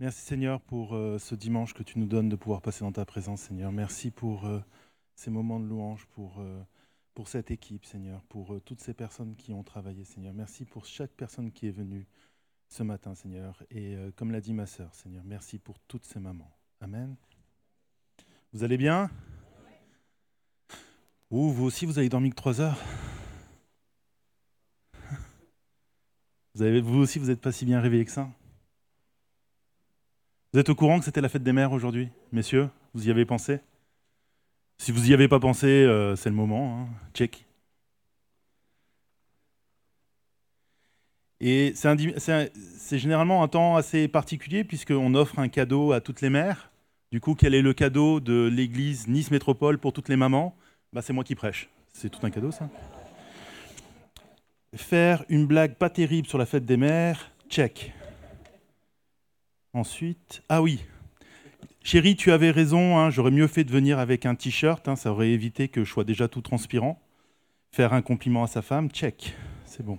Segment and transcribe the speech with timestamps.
[0.00, 3.04] Merci Seigneur pour euh, ce dimanche que tu nous donnes de pouvoir passer dans ta
[3.04, 3.70] présence, Seigneur.
[3.70, 4.58] Merci pour euh,
[5.14, 6.58] ces moments de louange, pour, euh,
[7.12, 10.32] pour cette équipe, Seigneur, pour toutes ces personnes qui ont travaillé, Seigneur.
[10.32, 12.06] Merci pour chaque personne qui est venue
[12.66, 13.62] ce matin, Seigneur.
[13.70, 16.50] Et comme l'a dit ma sœur, Seigneur, merci pour toutes ces mamans.
[16.80, 17.14] Amen.
[18.54, 19.10] Vous allez bien?
[21.30, 22.80] Ou vous aussi, vous avez dormi que trois heures?
[26.54, 28.30] Vous, avez, vous aussi, vous n'êtes pas si bien réveillé que ça?
[30.52, 32.68] Vous êtes au courant que c'était la fête des mères aujourd'hui, messieurs?
[32.94, 33.60] Vous y avez pensé?
[34.78, 36.80] Si vous n'y avez pas pensé, euh, c'est le moment.
[36.80, 36.88] Hein.
[37.14, 37.44] Check.
[41.40, 46.70] Et c'est généralement un temps assez particulier puisqu'on offre un cadeau à toutes les mères.
[47.12, 50.54] Du coup, quel est le cadeau de l'église Nice Métropole pour toutes les mamans?
[50.92, 51.68] Bah, C'est moi qui prêche.
[51.92, 52.68] C'est tout un cadeau, ça.
[54.74, 57.92] Faire une blague pas terrible sur la fête des mères, check.
[59.72, 60.84] Ensuite, ah oui,
[61.82, 65.12] chérie, tu avais raison, hein, j'aurais mieux fait de venir avec un t-shirt, hein, ça
[65.12, 67.00] aurait évité que je sois déjà tout transpirant.
[67.70, 69.98] Faire un compliment à sa femme, check, c'est bon.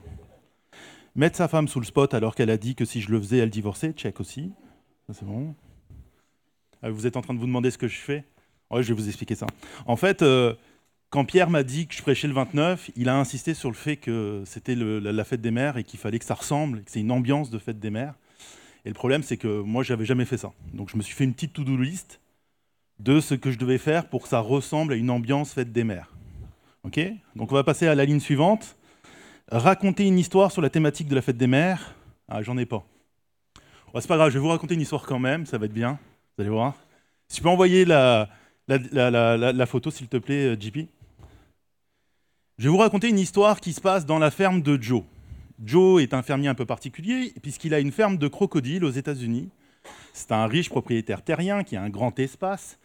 [1.15, 3.37] Mettre sa femme sous le spot alors qu'elle a dit que si je le faisais,
[3.37, 4.51] elle divorçait, check aussi.
[6.83, 8.25] Ah, vous êtes en train de vous demander ce que je fais?
[8.69, 9.47] Ouais, je vais vous expliquer ça.
[9.85, 10.53] En fait, euh,
[11.09, 13.97] quand Pierre m'a dit que je prêchais le 29, il a insisté sur le fait
[13.97, 17.11] que c'était la, fête des mères et qu'il fallait que ça ressemble, que c'est une
[17.11, 18.15] ambiance de fête des mères.
[18.85, 20.51] Et le problème, c'est que moi, j'avais jamais fait ça.
[20.73, 22.19] Donc, je me suis fait une petite to-do list
[22.99, 25.83] de ce que je devais faire pour que ça ressemble à une ambiance fête des
[25.83, 26.13] mers.
[26.83, 26.99] Ok?
[27.35, 28.75] Donc, on va passer à la ligne suivante.
[29.51, 31.95] Raconter une histoire sur la thématique de la fête des mers.
[32.27, 32.83] Ah, j'en ai pas.
[33.95, 35.99] c'est pas grave, je vais vous raconter une histoire quand même, ça va être bien.
[36.37, 36.75] Vous allez voir.
[37.27, 38.29] Si tu peux envoyer la,
[38.67, 40.87] la photo, s'il te plaît, JP.
[42.57, 45.03] Je vais vous raconter une histoire qui se passe dans la ferme de Joe.
[45.63, 49.49] Joe est un fermier un peu particulier, puisqu'il a une ferme de crocodiles aux États-Unis.
[50.13, 52.79] C'est un riche propriétaire terrien qui a un grand espace,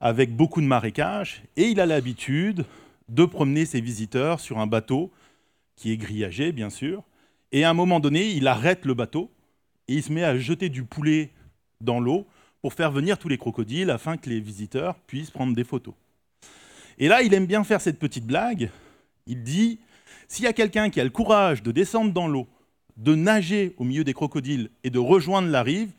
[0.00, 2.64] avec beaucoup de marécages, et il a l'habitude
[3.08, 5.10] de promener ses visiteurs sur un bateau
[5.76, 7.02] qui est grillagé, bien sûr.
[7.52, 9.30] Et à un moment donné, il arrête le bateau
[9.88, 11.30] et il se met à jeter du poulet
[11.80, 12.26] dans l'eau
[12.62, 15.94] pour faire venir tous les crocodiles afin que les visiteurs puissent prendre des photos.
[16.98, 18.70] Et là, il aime bien faire cette petite blague.
[19.26, 19.80] Il dit
[20.28, 22.48] s'il y a quelqu'un qui a le courage de descendre dans l'eau,
[22.96, 25.90] de nager au milieu des crocodiles et de rejoindre la rive,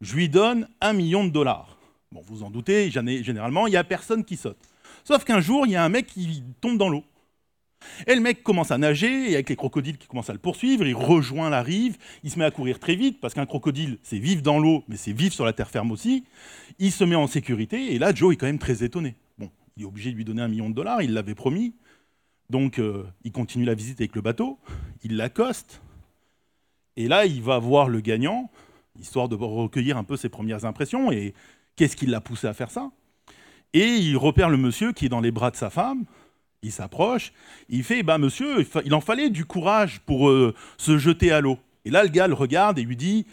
[0.00, 1.78] je lui donne un million de dollars.
[2.12, 4.58] Bon, vous en doutez, généralement, il n'y a personne qui saute.
[5.04, 7.04] Sauf qu'un jour, il y a un mec qui tombe dans l'eau.
[8.06, 10.86] Et le mec commence à nager, et avec les crocodiles qui commencent à le poursuivre,
[10.86, 14.18] il rejoint la rive, il se met à courir très vite, parce qu'un crocodile, c'est
[14.18, 16.24] vivre dans l'eau, mais c'est vivre sur la terre ferme aussi.
[16.78, 19.16] Il se met en sécurité, et là, Joe est quand même très étonné.
[19.38, 21.74] Bon, il est obligé de lui donner un million de dollars, il l'avait promis.
[22.50, 24.58] Donc euh, il continue la visite avec le bateau,
[25.02, 25.80] il l'accoste,
[26.96, 28.50] et là il va voir le gagnant,
[29.00, 31.34] histoire de recueillir un peu ses premières impressions, et
[31.76, 32.90] qu'est-ce qui l'a poussé à faire ça?
[33.72, 36.04] Et il repère le monsieur qui est dans les bras de sa femme,
[36.62, 37.32] il s'approche,
[37.68, 41.58] il fait, bah monsieur, il en fallait du courage pour euh, se jeter à l'eau.
[41.84, 43.26] Et là le gars le regarde et lui dit,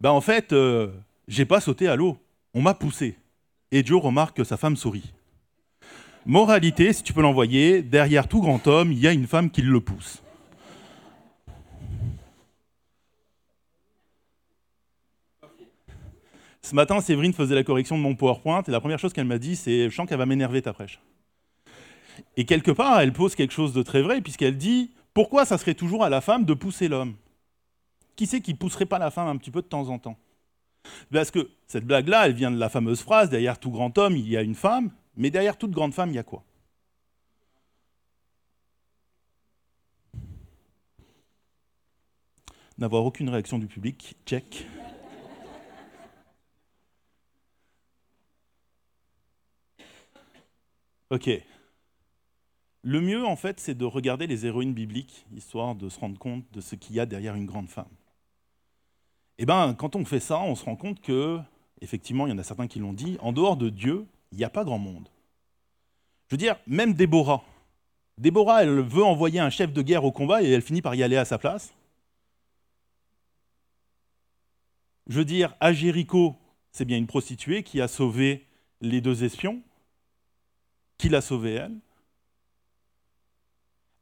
[0.00, 0.90] bah en fait, euh,
[1.28, 2.18] j'ai pas sauté à l'eau,
[2.52, 3.16] on m'a poussé.
[3.72, 5.12] Et Joe remarque que sa femme sourit.
[6.26, 9.60] Moralité, si tu peux l'envoyer, derrière tout grand homme, il y a une femme qui
[9.60, 10.22] le pousse.
[16.62, 19.36] Ce matin, Séverine faisait la correction de mon PowerPoint et la première chose qu'elle m'a
[19.36, 20.98] dit, c'est Je sens qu'elle va m'énerver ta prêche.
[22.38, 25.74] Et quelque part, elle pose quelque chose de très vrai, puisqu'elle dit Pourquoi ça serait
[25.74, 27.16] toujours à la femme de pousser l'homme?
[28.16, 30.16] Qui c'est qui pousserait pas la femme un petit peu de temps en temps?
[31.12, 34.26] Parce que cette blague-là, elle vient de la fameuse phrase Derrière tout grand homme, il
[34.26, 34.90] y a une femme.
[35.16, 36.44] Mais derrière toute grande femme, il y a quoi?
[42.76, 44.66] N'avoir aucune réaction du public, check.
[51.10, 51.30] Ok.
[52.82, 56.44] Le mieux, en fait, c'est de regarder les héroïnes bibliques, histoire de se rendre compte
[56.52, 57.88] de ce qu'il y a derrière une grande femme.
[59.38, 61.38] Eh bien, quand on fait ça, on se rend compte que,
[61.80, 64.44] effectivement, il y en a certains qui l'ont dit, en dehors de Dieu, il n'y
[64.44, 65.08] a pas grand monde.
[66.28, 67.44] Je veux dire, même Déborah.
[68.18, 71.04] Déborah, elle veut envoyer un chef de guerre au combat et elle finit par y
[71.04, 71.72] aller à sa place.
[75.06, 76.34] Je veux dire, à Jéricho,
[76.72, 78.44] c'est bien une prostituée qui a sauvé
[78.80, 79.62] les deux espions,
[80.98, 81.76] qui l'a sauvée elle.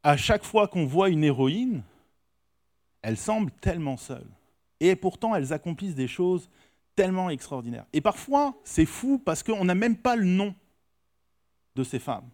[0.01, 1.83] À chaque fois qu'on voit une héroïne,
[3.03, 4.27] elle semble tellement seule.
[4.79, 6.49] Et pourtant, elles accomplissent des choses
[6.95, 7.85] tellement extraordinaire.
[7.93, 10.55] Et parfois, c'est fou parce qu'on n'a même pas le nom
[11.75, 12.29] de ces femmes.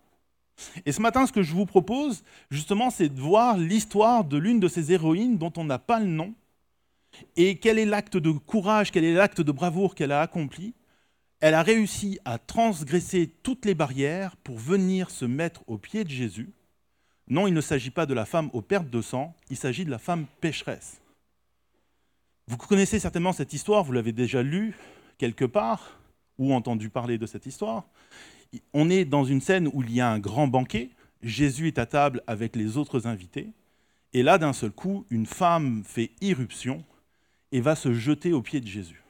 [0.86, 4.60] Et ce matin, ce que je vous propose, justement, c'est de voir l'histoire de l'une
[4.60, 6.34] de ces héroïnes dont on n'a pas le nom,
[7.36, 10.74] Et quel est l'acte de courage, quel est l'acte de bravoure qu'elle a accompli
[11.40, 16.10] Elle a réussi à transgresser toutes les barrières pour venir se mettre au pied de
[16.10, 16.52] Jésus.
[17.28, 19.92] Non, il ne s'agit pas de la femme aux pertes de sang, il s'agit de
[19.92, 21.02] la femme pécheresse.
[22.50, 24.76] Vous connaissez certainement cette histoire, vous l'avez déjà lue
[25.20, 26.00] quelque part
[26.40, 27.86] ou entendu parler de cette histoire.
[28.74, 30.90] On est dans une scène où il y a un grand banquet,
[31.22, 33.52] Jésus est à table avec les autres invités,
[34.14, 36.84] et là, d'un seul coup, une femme fait irruption
[37.52, 39.04] et va se jeter aux pieds de Jésus.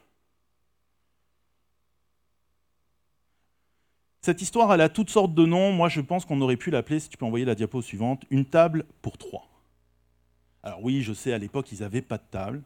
[4.20, 5.72] Cette histoire, elle a toutes sortes de noms.
[5.72, 8.44] Moi, je pense qu'on aurait pu l'appeler, si tu peux envoyer la diapo suivante, une
[8.44, 9.48] table pour trois.
[10.62, 12.62] Alors oui, je sais, à l'époque, ils n'avaient pas de table.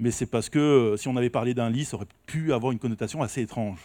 [0.00, 2.72] Mais c'est parce que euh, si on avait parlé d'un lit, ça aurait pu avoir
[2.72, 3.78] une connotation assez étrange.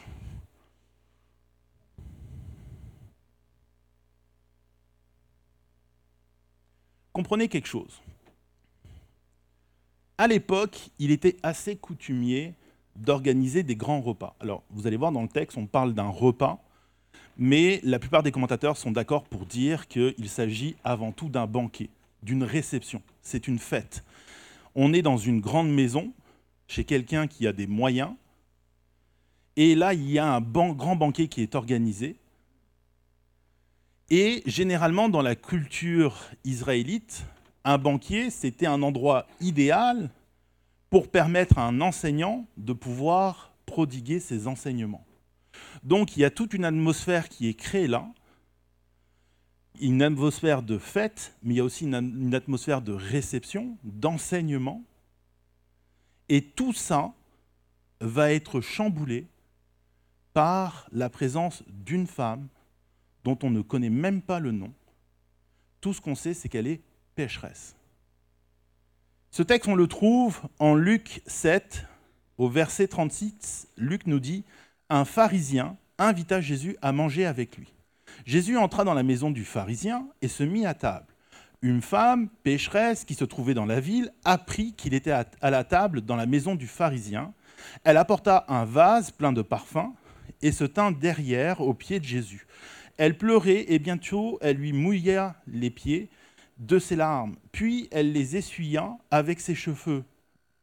[7.11, 8.01] Comprenez quelque chose.
[10.17, 12.53] À l'époque, il était assez coutumier
[12.95, 14.37] d'organiser des grands repas.
[14.39, 16.63] Alors, vous allez voir dans le texte, on parle d'un repas,
[17.37, 21.89] mais la plupart des commentateurs sont d'accord pour dire qu'il s'agit avant tout d'un banquet,
[22.23, 23.01] d'une réception.
[23.21, 24.05] C'est une fête.
[24.75, 26.13] On est dans une grande maison,
[26.67, 28.13] chez quelqu'un qui a des moyens,
[29.55, 32.17] et là, il y a un grand banquet qui est organisé,
[34.09, 37.25] et généralement, dans la culture israélite,
[37.63, 40.11] un banquier, c'était un endroit idéal
[40.89, 45.05] pour permettre à un enseignant de pouvoir prodiguer ses enseignements.
[45.83, 48.07] Donc il y a toute une atmosphère qui est créée là,
[49.81, 54.83] une atmosphère de fête, mais il y a aussi une, atmosphère de réception, d'enseignement.
[56.29, 57.13] Et tout ça
[57.99, 59.27] va être chamboulé
[60.33, 62.47] par la présence d'une femme
[63.23, 64.73] dont on ne connaît même pas le nom.
[65.81, 66.81] Tout ce qu'on sait, c'est qu'elle est
[67.15, 67.75] pécheresse.
[69.31, 71.85] Ce texte, on le trouve en Luc 7,
[72.37, 73.67] au verset 36.
[73.77, 74.43] Luc nous dit,
[74.89, 77.73] Un pharisien invita Jésus à manger avec lui.
[78.25, 81.05] Jésus entra dans la maison du pharisien et se mit à table.
[81.61, 86.01] Une femme pécheresse qui se trouvait dans la ville apprit qu'il était à la table
[86.01, 87.33] dans la maison du pharisien.
[87.83, 89.93] Elle apporta un vase plein de parfums
[90.41, 92.47] et se tint derrière aux pieds de Jésus.
[92.97, 96.09] Elle pleurait et bientôt elle lui mouilla les pieds
[96.57, 97.35] de ses larmes.
[97.51, 100.03] Puis elle les essuya avec ses cheveux.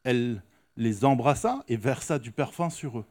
[0.03, 0.41] Elle
[0.75, 3.05] les embrassa et versa du parfum sur eux.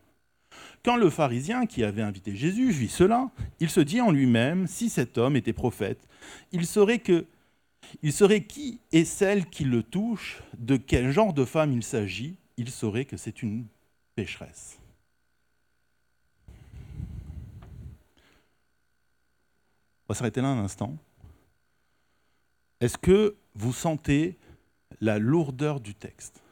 [0.85, 3.31] Quand le pharisien qui avait invité Jésus vit cela,
[3.61, 6.09] il se dit en lui-même, si cet homme était prophète,
[6.51, 12.37] il saurait qui est celle qui le touche, de quel genre de femme il s'agit,
[12.57, 13.67] il saurait que c'est une
[14.15, 14.79] pécheresse.
[20.09, 20.97] On va s'arrêter là un instant.
[22.81, 24.37] Est-ce que vous sentez
[25.01, 26.43] la lourdeur du texte?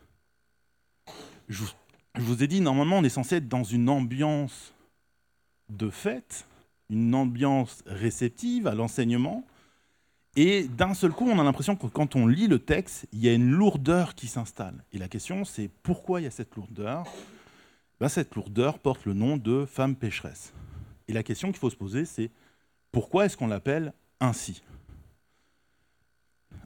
[2.14, 4.74] Ai dit, normalement, on est censé être dans une ambiance
[5.68, 6.46] de fête,
[6.88, 9.44] une ambiance réceptive à l'enseignement.
[10.36, 13.28] Et d'un seul coup, on a l'impression que quand on lit le texte, il y
[13.28, 14.84] a une lourdeur qui s'installe.
[14.92, 17.04] Et la question, c'est pourquoi il y a cette lourdeur?
[18.00, 20.52] Ben, Cette lourdeur porte le nom de femme pécheresse.
[21.08, 22.30] Et la question qu'il faut se poser, c'est
[22.92, 24.62] pourquoi est-ce qu'on l'appelle ainsi?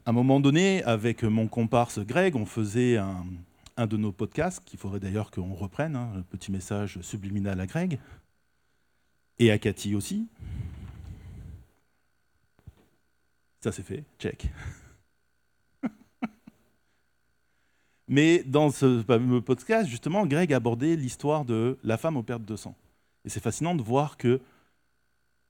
[0.05, 3.25] À un moment donné, avec mon comparse Greg, on faisait un,
[3.77, 7.99] de nos podcasts, qu'il faudrait d'ailleurs qu'on reprenne, un hein, petit message subliminal à Greg,
[9.37, 10.27] et à Cathy aussi.
[13.59, 14.47] Ça c'est fait, check.
[18.07, 19.01] Mais dans ce
[19.39, 22.75] podcast, justement, Greg abordait l'histoire de la femme aux pertes de sang.
[23.25, 24.39] Et c'est fascinant de voir que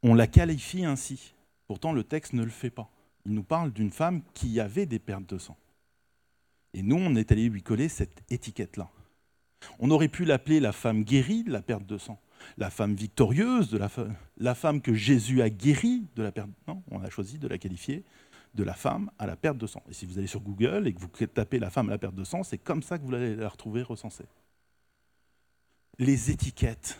[0.01, 1.33] on la qualifie ainsi.
[1.67, 2.89] Pourtant, le texte ne le fait pas.
[3.25, 5.57] Il nous parle d'une femme qui avait des pertes de sang.
[6.75, 8.89] Et nous, on est allé lui coller cette étiquette-là.
[9.79, 12.19] On aurait pu l'appeler la femme guérie de la perte de sang,
[12.57, 13.89] la femme victorieuse, de la,
[14.37, 16.49] la femme que Jésus a guérie de la perte.
[16.67, 18.03] Non, on a choisi de la qualifier
[18.55, 19.81] de la femme à la perte de sang.
[19.89, 22.15] Et si vous allez sur Google et que vous tapez la femme à la perte
[22.15, 24.25] de sang, c'est comme ça que vous allez la retrouver recensée.
[25.97, 26.99] Les étiquettes,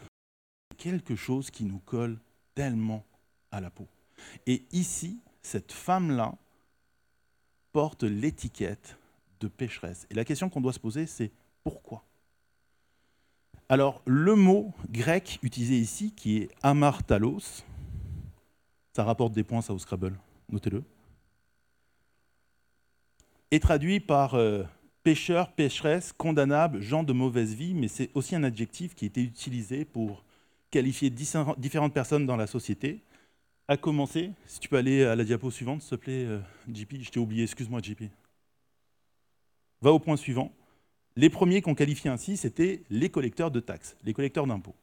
[0.77, 2.17] quelque chose qui nous colle
[2.55, 3.05] tellement
[3.51, 3.89] à la peau.
[4.48, 6.34] Et ici, cette femme-là
[7.74, 8.98] porte l'étiquette
[9.45, 10.07] de pécheresse.
[10.09, 11.31] Et la question qu'on doit se poser, c'est
[11.63, 12.03] pourquoi?
[13.69, 17.63] Alors, le mot grec utilisé ici, qui est amartalos,
[18.93, 20.17] ça rapporte des points, ça, au Scrabble,
[20.51, 20.83] notez-le,
[23.51, 24.63] est traduit par euh,
[25.03, 29.85] pécheur, pécheresse, condamnable, gens de mauvaise vie, mais c'est aussi un adjectif qui été utilisé
[29.85, 30.23] pour
[30.71, 33.01] qualifier différentes personnes dans la société.
[33.67, 36.39] À commencer, si tu peux aller à la diapo suivante, s'il te plaît, euh,
[36.71, 38.03] JP, je t'ai oublié, excuse-moi, JP.
[39.82, 40.51] Va au point suivant.
[41.15, 44.75] Les premiers qu'on qualifiait ainsi, c'était les collecteurs de taxes, les collecteurs d'impôts.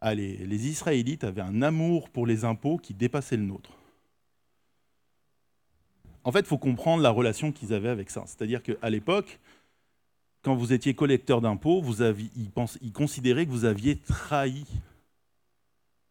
[0.00, 3.70] Allez, les Israélites avaient un amour pour les impôts qui dépassait le nôtre.
[6.24, 8.24] En fait, il faut comprendre la relation qu'ils avaient avec ça.
[8.26, 9.38] C'est-à-dire qu'à l'époque,
[10.42, 14.64] quand vous étiez collecteur d'impôts, vous aviez, ils, considéraient que vous aviez trahi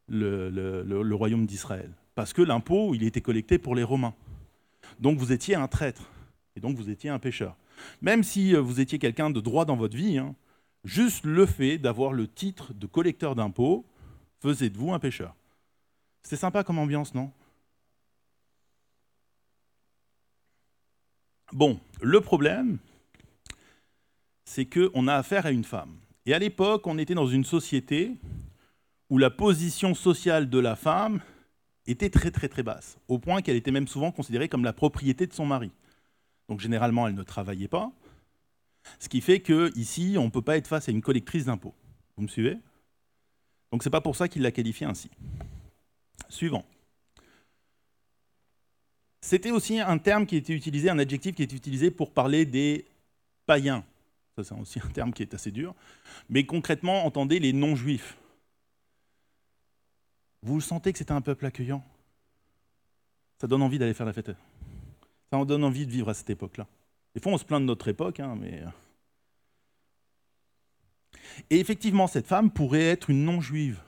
[0.08, 1.92] le, royaume d'Israël.
[2.16, 4.14] Parce que l'impôt, il était collecté pour les Romains.
[5.00, 6.10] Donc vous étiez un traître.
[6.56, 7.56] Et donc vous étiez un pécheur.
[8.02, 10.36] Même si euh, vous étiez quelqu'un de droit dans votre vie, hein,
[10.84, 13.86] juste le fait d'avoir le titre de collecteur d'impôts
[14.40, 15.36] faisait de vous un pécheur.
[16.24, 17.32] C'est sympa comme ambiance, non?
[21.52, 22.78] Bon, le problème,
[24.46, 25.96] c'est qu'on a affaire à une femme.
[26.26, 28.16] Et à l'époque, on était dans une société
[29.10, 31.22] où la position sociale de la femme
[31.88, 35.26] était très très très basse, au point qu'elle était même souvent considérée comme la propriété
[35.26, 35.72] de son mari.
[36.50, 37.92] Donc généralement, elle ne travaillait pas,
[39.00, 41.76] ce qui fait qu'ici, on ne peut pas être face à une collectrice d'impôts.
[42.18, 42.58] Vous me suivez?
[43.72, 45.10] Donc c'est pas pour ça qu'il l'a qualifiée ainsi.
[46.28, 46.66] Suivant.
[49.22, 52.86] C'était aussi un terme qui était utilisé, un adjectif qui était utilisé pour parler des
[53.46, 53.86] païens
[54.44, 55.76] c'est aussi un terme qui est assez dur,
[56.30, 58.18] mais concrètement, entendez les non-juifs.
[60.42, 61.84] Vous sentez que c'est un peuple accueillant?
[63.40, 64.32] Ça donne envie d'aller faire la fête.
[65.32, 66.68] Ça en donne envie de vivre à cette époque-là.
[67.14, 68.62] Des fois, on se plaint de notre époque, hein, mais...
[68.62, 68.70] Euh.
[71.50, 73.80] Et effectivement, cette femme pourrait être une non-juive.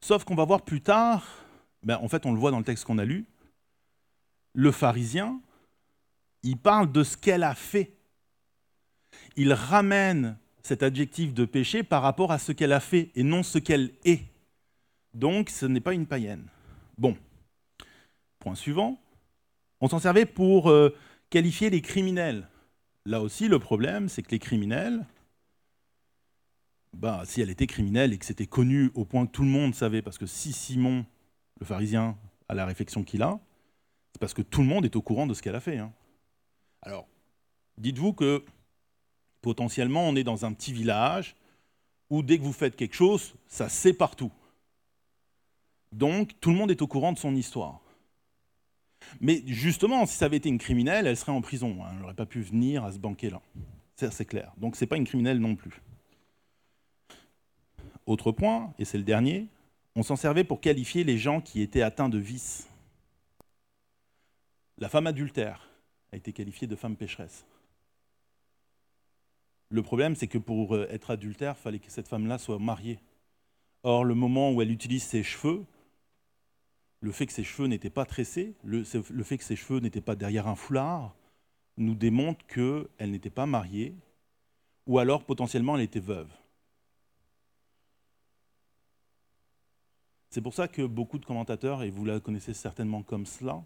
[0.00, 1.26] Sauf qu'on va voir plus tard,
[1.82, 3.26] ben, en fait, on le voit dans le texte qu'on a lu,
[4.54, 5.40] le pharisien,
[6.42, 7.98] il parle de ce qu'elle a fait
[9.36, 13.42] il ramène cet adjectif de péché par rapport à ce qu'elle a fait et non
[13.42, 14.24] ce qu'elle est.
[15.14, 16.44] Donc ce n'est pas une païenne.
[16.98, 17.16] Bon,
[18.38, 18.98] point suivant.
[19.80, 20.94] On s'en servait pour euh,
[21.30, 22.48] qualifier les criminels.
[23.04, 25.06] Là aussi, le problème, c'est que les criminels,
[26.92, 29.74] bah, si elle était criminelle et que c'était connu au point que tout le monde
[29.74, 31.06] savait, parce que si Simon,
[31.60, 32.16] le pharisien,
[32.48, 33.38] a la réflexion qu'il a,
[34.12, 35.78] c'est parce que tout le monde est au courant de ce qu'elle a fait.
[35.78, 35.92] Hein.
[36.82, 37.06] Alors,
[37.76, 38.44] dites-vous que
[39.40, 41.36] Potentiellement, on est dans un petit village
[42.10, 44.32] où dès que vous faites quelque chose, ça sait partout.
[45.92, 47.80] Donc, tout le monde est au courant de son histoire.
[49.20, 51.78] Mais justement, si ça avait été une criminelle, elle serait en prison.
[51.82, 51.88] Hein.
[51.92, 53.40] Elle n'aurait pas pu venir à ce banquet-là.
[53.96, 54.52] C'est clair.
[54.58, 55.82] Donc, ce n'est pas une criminelle non plus.
[58.06, 59.48] Autre point, et c'est le dernier,
[59.96, 62.68] on s'en servait pour qualifier les gens qui étaient atteints de vice.
[64.78, 65.68] La femme adultère
[66.12, 67.44] a été qualifiée de femme pécheresse.
[69.70, 72.98] Le problème, c'est que pour euh, être adultère, il fallait que cette femme-là soit mariée.
[73.82, 75.64] Or, le moment où elle utilise ses cheveux,
[77.00, 80.16] le fait que ses cheveux n'étaient pas tressés, le, fait que ses cheveux n'étaient pas
[80.16, 81.14] derrière un foulard,
[81.76, 83.94] nous démontre qu'elle n'était pas mariée,
[84.86, 86.30] ou alors potentiellement elle était veuve.
[90.30, 93.62] C'est pour ça que beaucoup de commentateurs, et vous la connaissez certainement comme cela,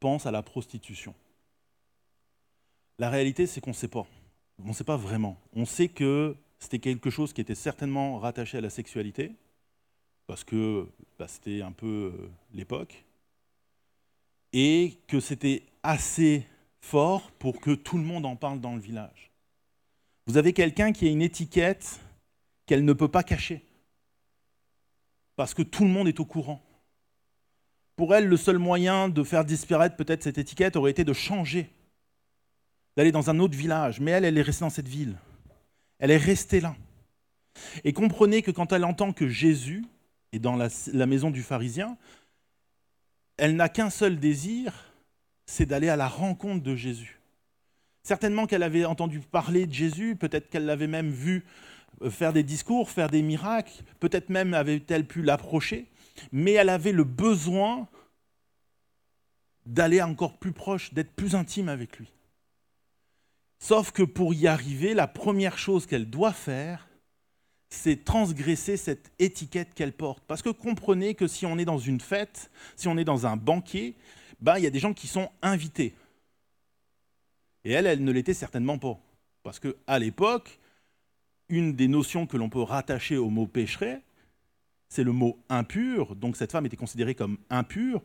[0.00, 1.14] pensent à la prostitution.
[2.98, 4.06] La réalité, c'est qu'on ne sait pas
[4.64, 5.40] on ne sait pas vraiment.
[5.54, 9.34] On sait que c'était quelque chose qui était certainement rattaché à la sexualité,
[10.32, 13.04] parce que bah, c'était un peu euh, l'époque,
[14.54, 16.46] et que c'était assez
[16.80, 19.30] fort pour que tout le monde en parle dans le village.
[20.26, 22.00] Vous avez quelqu'un qui a une étiquette
[22.64, 23.62] qu'elle ne peut pas cacher,
[25.36, 26.62] parce que tout le monde est au courant.
[27.94, 31.68] Pour elle, le seul moyen de faire disparaître peut-être cette étiquette aurait été de changer
[32.96, 35.18] d'aller dans un autre village, mais elle, elle est restée dans cette ville.
[35.98, 36.74] Elle est restée là.
[37.84, 39.84] Et comprenez que quand elle entend que Jésus
[40.32, 41.96] est dans la, maison du pharisien,
[43.36, 44.92] elle n'a qu'un seul désir,
[45.46, 47.20] c'est d'aller à la rencontre de Jésus.
[48.02, 51.44] Certainement qu'elle avait entendu parler de Jésus, peut-être qu'elle l'avait même vu
[52.02, 55.86] euh, faire des discours, faire des miracles, peut-être même avait-elle pu l'approcher,
[56.32, 57.88] mais elle avait le besoin
[59.66, 62.10] d'aller encore plus proche, d'être plus intime avec lui.
[63.58, 66.88] Sauf que pour y arriver, la première chose qu'elle doit faire,
[67.72, 70.22] c'est transgresser cette étiquette qu'elle porte.
[70.26, 73.36] Parce que comprenez que si on est dans une fête, si on est dans un
[73.36, 73.94] banquet,
[74.40, 75.94] bah, il y a des gens qui sont invités.
[77.64, 78.98] Et elle, elle ne l'était certainement pas.
[79.42, 80.58] Parce qu'à l'époque,
[81.48, 84.02] une des notions que l'on peut rattacher au mot pécheret,
[84.88, 86.14] c'est le mot impur.
[86.14, 88.02] Donc cette femme était considérée comme impure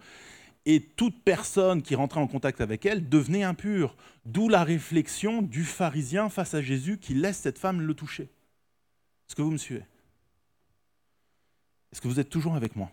[0.66, 3.96] et toute personne qui rentrait en contact avec elle devenait impure.
[4.26, 8.30] D'où la réflexion du pharisien face à Jésus qui laisse cette femme le toucher.
[9.28, 9.84] Est-ce que vous me suivez?
[11.92, 12.90] Est-ce que vous êtes toujours avec moi?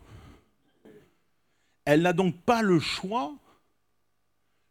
[1.84, 3.34] Elle n'a donc pas le choix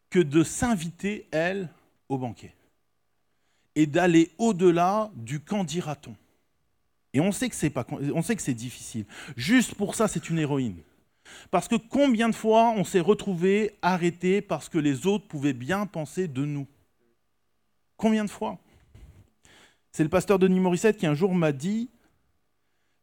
[0.09, 1.69] que de s'inviter, elle,
[2.09, 2.53] au banquet
[3.75, 6.15] et d'aller au-delà du qu'en dira-t-on.
[7.13, 9.05] Et on sait que c'est pas, on sait que c'est difficile.
[9.35, 10.81] Juste pour ça, c'est une héroïne.
[11.51, 15.85] Parce que combien de fois on s'est retrouvé arrêté parce que les autres pouvaient bien
[15.85, 16.67] penser de nous?
[17.97, 18.59] Combien de fois?
[19.95, 21.91] C'est le pasteur Denis Morissette qui un jour m'a dit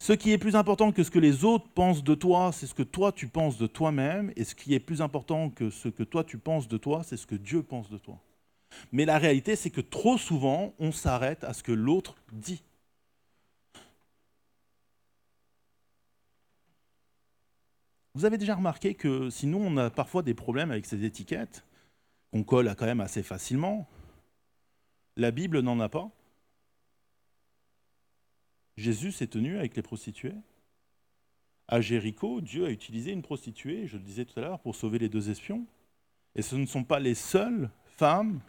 [0.01, 2.75] ce qui est plus important que ce que les autres pensent de toi, c'est ce
[2.75, 6.03] que toi tu penses de toi-même, et ce qui est plus important que ce que
[6.03, 8.19] toi tu penses de toi, c'est ce que Dieu pense de toi.
[8.91, 12.63] Mais la réalité, c'est que trop souvent, on s'arrête à ce que l'autre dit.
[18.15, 21.65] Vous avez déjà remarqué que sinon on a parfois des problèmes avec ces étiquettes,
[22.33, 23.87] qu'on colle quand même assez facilement.
[25.17, 26.11] La Bible n'en a pas.
[28.81, 30.35] Jésus s'est tenu avec les prostituées.
[31.69, 34.99] À Jéricho, Dieu a utilisé une prostituée, je le disais tout à l'heure, pour sauver
[34.99, 35.67] les deux espions.
[36.35, 38.41] Et ce ne sont pas les seules femmes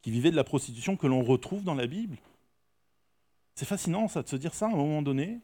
[0.00, 2.16] qui vivaient de la prostitution que l'on retrouve dans la Bible.
[3.54, 5.40] C'est fascinant ça de se dire ça à un moment donné.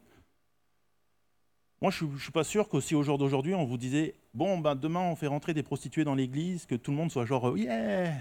[1.83, 4.75] Moi, je ne suis pas sûr qu'aussi au jour d'aujourd'hui, on vous disait Bon, ben,
[4.75, 8.15] demain, on fait rentrer des prostituées dans l'église, que tout le monde soit genre Yeah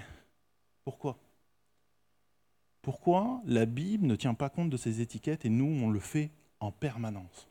[0.83, 1.17] Pourquoi?
[2.85, 6.29] Pourquoi la Bible ne tient pas compte de ces étiquettes et nous, on le fait
[6.59, 7.49] en permanence?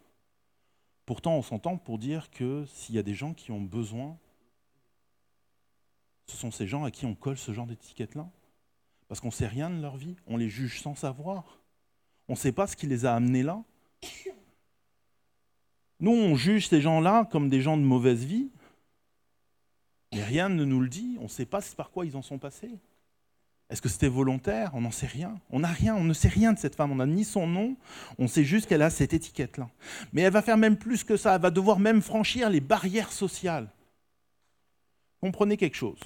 [1.07, 4.17] Pourtant, on s'entend pour dire que s'il y a des gens qui ont besoin,
[6.27, 8.31] ce sont ces gens à qui on colle ce genre d'étiquette-là.
[9.09, 11.59] Parce qu'on ne sait rien de leur vie, on les juge sans savoir.
[12.29, 13.61] On ne sait pas ce qui les a amenés là.
[15.99, 18.53] Nous, on juge ces gens-là comme des gens de mauvaise vie,
[20.13, 22.39] mais rien ne nous le dit, on ne sait pas par quoi ils en sont
[22.39, 22.79] passés.
[23.75, 24.71] Est-ce que c'était volontaire?
[24.75, 25.35] On n'en sait rien.
[25.51, 26.93] On n'a rien, on ne sait rien de cette femme.
[26.93, 27.75] On n'a ni son nom,
[28.19, 29.69] on sait juste qu'elle a cette étiquette-là.
[30.13, 31.35] Mais elle va faire même plus que ça.
[31.35, 33.69] Elle va devoir même franchir les barrières sociales.
[35.21, 35.99] Comprenez quelque chose.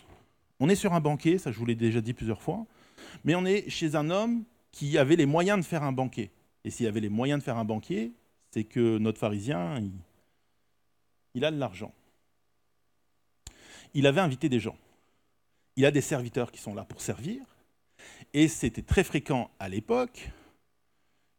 [0.61, 2.65] On est sur un banquet, ça je vous l'ai déjà dit plusieurs fois,
[3.23, 6.31] mais on est chez un homme qui avait les moyens de faire un banquet.
[6.65, 8.13] Et s'il avait les moyens de faire un banquet,
[8.51, 9.93] c'est que notre pharisien, il,
[11.35, 11.93] il a de l'argent.
[13.93, 14.79] Il avait invité des gens.
[15.77, 17.43] Il a des serviteurs qui sont là pour servir.
[18.35, 20.31] Et c'était très fréquent à l'époque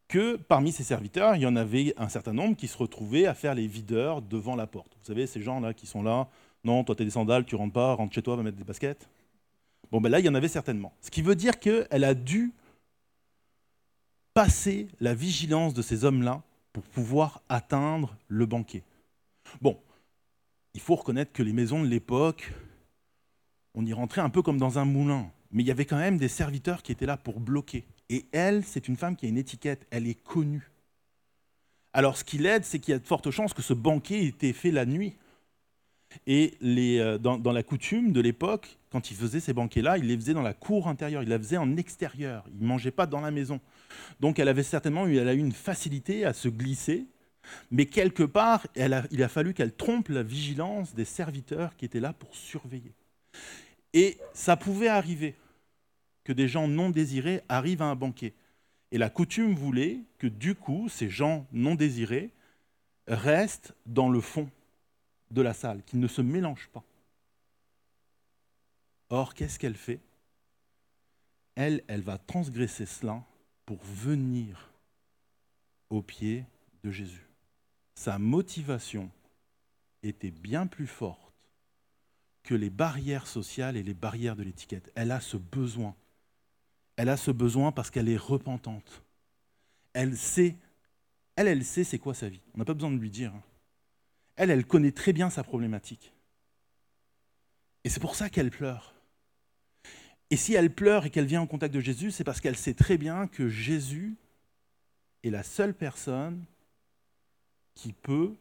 [0.07, 3.35] que parmi ces serviteurs, il y en avait un certain nombre qui se retrouvaient à
[3.35, 4.97] faire les videurs devant la porte.
[4.99, 6.27] Vous savez, ces gens-là qui sont là,
[6.63, 8.63] non, toi tu as des sandales, tu rentres pas, rentre chez toi, va mettre des
[8.63, 9.07] baskets.
[9.91, 10.93] Bon, ben là, il y en avait certainement.
[11.01, 12.51] Ce qui veut dire qu'elle a dû
[14.33, 16.41] passer la vigilance de ces hommes-là
[16.73, 18.83] pour pouvoir atteindre le banquet.
[19.61, 19.77] Bon,
[20.73, 22.51] il faut reconnaître que les maisons de l'époque,
[23.75, 26.17] on y rentrait un peu comme dans un moulin mais il y avait quand même
[26.17, 27.85] des serviteurs qui étaient là pour bloquer.
[28.09, 30.71] Et elle, c'est une femme qui a une étiquette, elle est connue.
[31.93, 34.27] Alors ce qui l'aide, c'est qu'il y a de fortes chances que ce banquet ait
[34.27, 35.15] été fait la nuit.
[36.25, 40.33] Et euh, dans, la coutume de l'époque, quand il faisait ces banquets-là, il les faisait
[40.33, 43.29] dans la cour intérieure, il la faisait en extérieur, il ne mangeait pas dans la
[43.29, 43.59] maison.
[44.19, 47.05] Donc elle avait certainement eu, elle a eu une facilité à se glisser,
[47.71, 52.13] mais quelque part, il a fallu qu'elle trompe la vigilance des serviteurs qui étaient là
[52.13, 52.93] pour surveiller.
[53.93, 55.35] Et ça pouvait arriver
[56.23, 58.33] que des gens non désirés arrivent à un banquet.
[58.91, 62.31] Et la coutume voulait que du coup, ces gens non désirés
[63.07, 64.49] restent dans le fond
[65.31, 66.83] de la salle, qu'ils ne se mélangent pas.
[69.09, 69.99] Or, qu'est-ce qu'elle fait?
[71.55, 73.23] Elle, elle va transgresser cela
[73.65, 74.71] pour venir
[75.89, 76.45] au pied
[76.83, 77.27] de Jésus.
[77.95, 79.09] Sa motivation
[80.03, 81.28] était bien plus forte
[82.43, 84.91] que les barrières sociales et les barrières de l'étiquette.
[84.95, 85.95] Elle a ce besoin.
[86.95, 89.03] Elle a ce besoin parce qu'elle est repentante.
[89.93, 90.55] Elle sait,
[91.35, 92.41] elle, elle sait c'est quoi sa vie.
[92.53, 93.33] On n'a pas besoin de lui dire.
[93.33, 93.43] Hein.
[94.35, 96.13] Elle, elle connaît très bien sa problématique.
[97.83, 98.93] Et c'est pour ça qu'elle pleure.
[100.31, 102.73] Et si elle pleure et qu'elle vient en contact de Jésus, c'est parce qu'elle sait
[102.73, 104.15] très bien que Jésus
[105.23, 106.45] est la seule personne
[107.73, 108.35] qui peut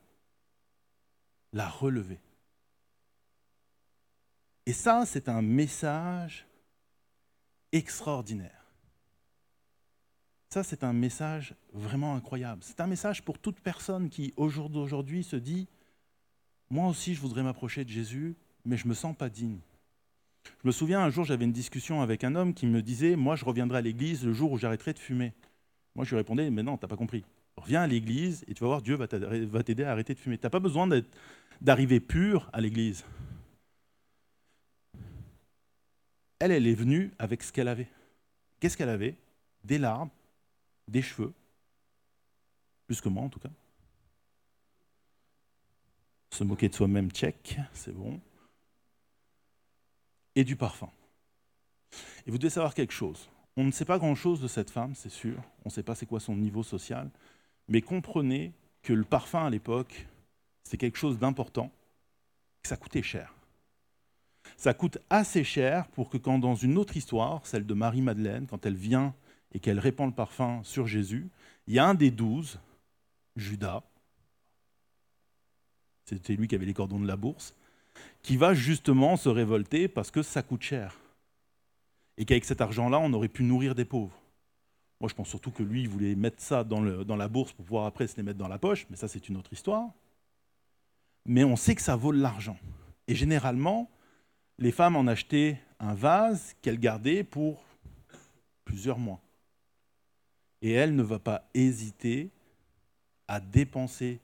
[1.52, 2.18] la relever.
[4.68, 6.46] Et ça, c'est un message
[7.72, 8.66] extraordinaire.
[10.50, 12.62] Ça, c'est un message vraiment incroyable.
[12.62, 15.68] C'est un message pour toute personne qui, au jour d'aujourd'hui, se dit,
[16.68, 19.59] moi aussi, je voudrais m'approcher de Jésus, mais je ne me sens pas digne.
[20.44, 23.37] Je me souviens, un jour, j'avais une discussion avec un homme qui me disait, moi,
[23.37, 25.33] je reviendrai à l'église le jour où j'arrêterai de fumer.
[25.94, 27.24] Moi, je lui répondais, mais non, tu n'as pas compris.
[27.57, 30.37] Reviens à l'église et tu vas voir, Dieu va t'aider à arrêter de fumer.
[30.37, 30.87] Tu n'as pas besoin
[31.62, 33.02] d'arriver pur à l'église.
[36.38, 37.88] Elle, elle est venue avec ce qu'elle avait.
[38.61, 39.16] Qu'est-ce qu'elle avait?
[39.64, 40.11] Des larmes,
[40.87, 41.33] des cheveux,
[42.87, 43.51] plus que moi en tout cas.
[46.31, 48.20] Se moquer de soi-même, check, c'est bon.
[50.35, 50.90] Et du parfum.
[52.27, 53.29] Et vous devez savoir quelque chose.
[53.57, 55.42] On ne sait pas grand-chose de cette femme, c'est sûr.
[55.64, 57.11] On ne sait pas c'est quoi son niveau social.
[57.66, 60.07] Mais comprenez que le parfum à l'époque,
[60.62, 61.72] c'est quelque chose d'important,
[62.62, 63.35] que ça coûtait cher.
[64.56, 68.66] Ça coûte assez cher pour que quand dans une autre histoire, celle de Marie-Madeleine, quand
[68.66, 69.14] elle vient
[69.52, 71.28] et qu'elle répand le parfum sur Jésus,
[71.66, 72.58] il y a un des douze,
[73.37, 73.82] Judas,
[76.08, 77.54] c'était lui qui avait les cordons de la bourse,
[78.22, 80.98] qui va justement se révolter parce que ça coûte cher.
[82.16, 84.18] Et qu'avec cet argent-là, on aurait pu nourrir des pauvres.
[85.00, 87.64] Moi, je pense surtout que lui, il voulait mettre ça dans, dans la bourse pour
[87.64, 89.90] pouvoir après se les mettre dans la poche, mais ça, c'est une autre histoire.
[91.26, 92.56] Mais on sait que ça vaut de l'argent.
[93.06, 93.90] Et généralement,
[94.58, 97.62] les femmes en achetaient un vase qu'elles gardaient pour
[98.64, 99.20] plusieurs mois.
[100.60, 102.30] Et elle ne va pas hésiter
[103.28, 104.20] à dépenser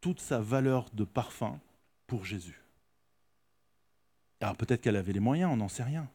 [0.00, 1.60] toute sa valeur de parfum
[2.06, 2.62] pour Jésus.
[4.40, 6.08] Alors peut-être qu'elle avait les moyens, on n'en sait rien.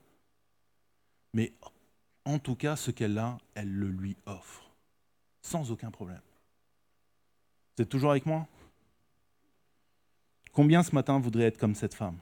[1.33, 1.51] Mais
[2.23, 4.71] en tout cas, ce qu'elle a, elle le lui offre,
[5.41, 6.21] sans aucun problème.
[7.75, 8.47] Vous êtes toujours avec moi?
[10.53, 12.17] Combien ce matin voudraient être comme cette femme?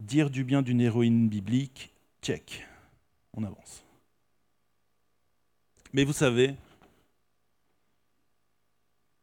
[0.00, 2.66] Dire du bien d'une héroïne biblique, check,
[3.32, 3.84] on avance.
[5.92, 6.54] Mais vous savez,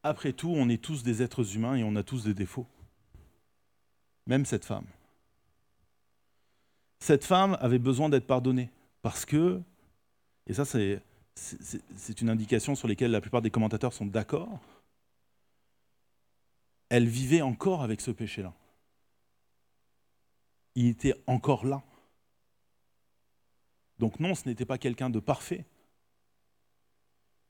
[0.01, 2.67] après tout, on est tous des êtres humains et on a tous des défauts.
[4.27, 4.87] Même cette femme.
[6.99, 8.69] Cette femme avait besoin d'être pardonnée
[9.01, 9.61] parce que,
[10.47, 11.01] et ça c'est,
[11.35, 14.59] c'est une indication sur laquelle la plupart des commentateurs sont d'accord,
[16.89, 18.53] elle vivait encore avec ce péché-là.
[20.75, 21.83] Il était encore là.
[23.99, 25.65] Donc non, ce n'était pas quelqu'un de parfait.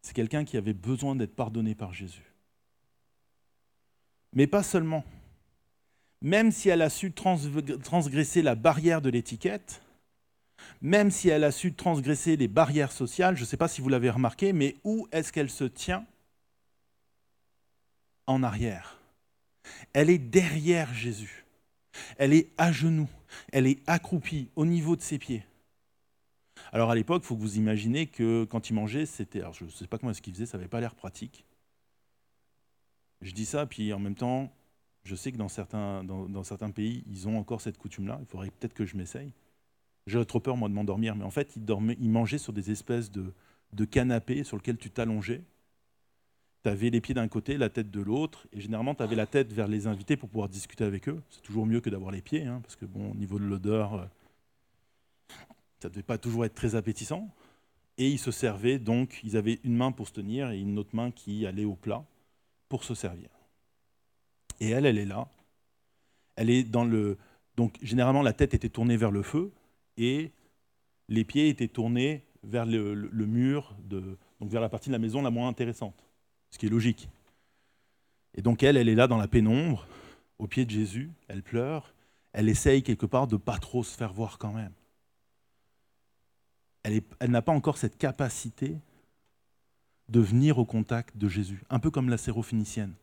[0.02, 2.34] C'est quelqu'un qui avait besoin d'être pardonné par Jésus.
[4.34, 5.06] Mais pas seulement.
[6.22, 9.82] Même si elle a su transgresser la barrière de l'étiquette,
[10.82, 13.90] même si elle a su transgresser les barrières sociales, je ne sais pas si vous
[13.90, 16.06] l'avez remarqué, mais où est-ce qu'elle se tient?
[18.28, 19.00] En arrière.
[19.94, 21.43] Elle est derrière Jésus.
[22.18, 23.10] Elle est à genoux.
[23.52, 25.44] Elle est accroupie au niveau de ses pieds.
[26.72, 29.42] Alors à l'époque, il faut que vous imaginez que quand il mangeait, c'était.
[29.42, 31.46] Alors je ne sais pas comment est-ce qu'il faisait, ça n'avait pas l'air pratique.
[33.22, 34.52] Je dis ça, puis en même temps,
[35.04, 38.18] je sais que dans certains, dans, certains pays, ils ont encore cette coutume-là.
[38.22, 39.34] Il faudrait peut-être que je m'essaye.
[40.08, 41.16] J'aurais trop peur, moi, de m'endormir.
[41.16, 43.34] Mais en fait, ils, dormaient, ils mangeaient sur des espèces de,
[43.72, 45.42] de canapés sur lesquels tu t'allongeais.
[46.64, 48.48] Tu avais les pieds d'un côté, la tête de l'autre.
[48.54, 51.22] Et généralement, tu avais la tête vers les invités pour pouvoir discuter avec eux.
[51.30, 53.94] C'est toujours mieux que d'avoir les pieds, hein, parce que, bon, au niveau de l'odeur,
[53.96, 54.06] euh,
[55.80, 57.30] ça ne devait pas toujours être très appétissant.
[57.98, 60.96] Et ils se servaient, donc, ils avaient une main pour se tenir et une autre
[60.96, 62.06] main qui allait au plat
[62.70, 63.30] pour se servir.
[64.60, 65.28] Et elle, elle est là.
[66.36, 67.18] Elle est dans le.
[67.58, 69.52] Donc, généralement, la tête était tournée vers le feu
[69.98, 70.32] et
[71.10, 75.22] les pieds étaient tournés vers le, mur, de, donc vers la partie de la maison
[75.22, 76.04] la moins intéressante,
[76.54, 77.10] ce qui est logique.
[78.36, 79.88] Et donc, elle, elle est là dans la pénombre,
[80.38, 81.96] au pied de Jésus, elle pleure,
[82.32, 84.72] elle essaye quelque part de pas trop se faire voir quand même.
[86.84, 88.78] Elle, elle n'a pas encore cette capacité
[90.10, 92.94] de venir au contact de Jésus, un peu comme la sérophénicienne,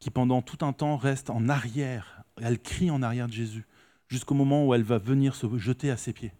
[0.00, 3.64] qui pendant tout un temps reste en arrière, elle crie en arrière de Jésus,
[4.08, 6.32] jusqu'au moment où elle va venir se jeter à ses pieds.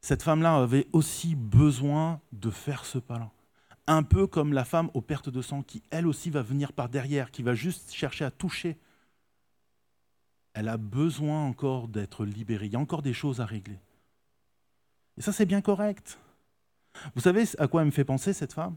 [0.00, 3.32] Cette femme-là avait aussi besoin de faire ce pas-là.
[3.86, 6.88] Un peu comme la femme aux pertes de sang, qui elle aussi va venir par
[6.88, 8.78] derrière, qui va juste chercher à toucher.
[10.54, 12.66] Elle a besoin encore d'être libérée.
[12.66, 13.78] Il y a encore des choses à régler.
[15.16, 16.18] Et ça, c'est bien correct.
[17.14, 18.76] Vous savez à quoi elle me fait penser, cette femme?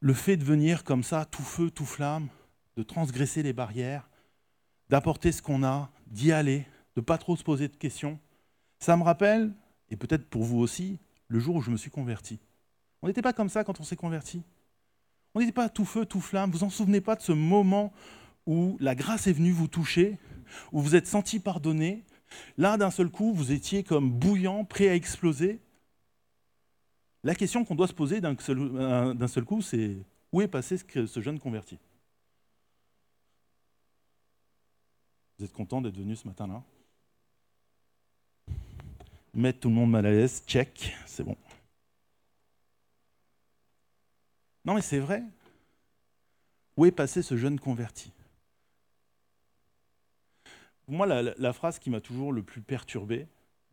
[0.00, 2.28] Le fait de venir comme ça, tout feu, tout flamme,
[2.76, 4.08] de transgresser les barrières,
[4.88, 8.18] d'apporter ce qu'on a, d'y aller, de pas trop se poser de questions,
[8.78, 9.52] ça me rappelle,
[9.90, 12.38] et peut-être pour vous aussi, le jour où je me suis converti.
[13.02, 14.42] On n'était pas comme ça quand on s'est converti.
[15.34, 16.50] On n'était pas tout feu, tout flamme.
[16.50, 17.92] Vous en souvenez pas de ce moment
[18.46, 20.18] où la grâce est venue vous toucher,
[20.72, 22.04] où vous êtes senti pardonné.
[22.56, 25.60] Là, d'un seul coup, vous étiez comme bouillant, prêt à exploser.
[27.24, 29.96] La question qu'on doit se poser d'un seul, coup, c'est
[30.32, 31.78] où est passé ce, jeune converti?
[35.38, 36.62] Vous êtes content d'être venu ce matin-là?
[39.34, 41.36] Mettre tout le monde mal à l'aise, check, c'est bon.
[44.68, 45.22] Non mais c'est vrai.
[46.76, 48.12] Où est passé ce jeune converti?
[50.84, 53.26] Pour moi, la phrase qui m'a toujours le plus perturbé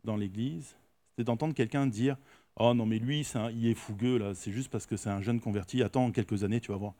[0.04, 0.74] dans l'Église,
[1.14, 2.16] c'est d'entendre quelqu'un dire
[2.58, 5.38] Oh non, mais lui, il est fougueux, là, c'est juste parce que c'est un jeune
[5.38, 5.82] converti.
[5.82, 6.94] Attends quelques années, tu vas voir.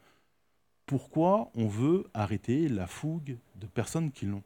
[0.85, 4.42] Pourquoi on veut arrêter la fougue de personnes qui l'ont?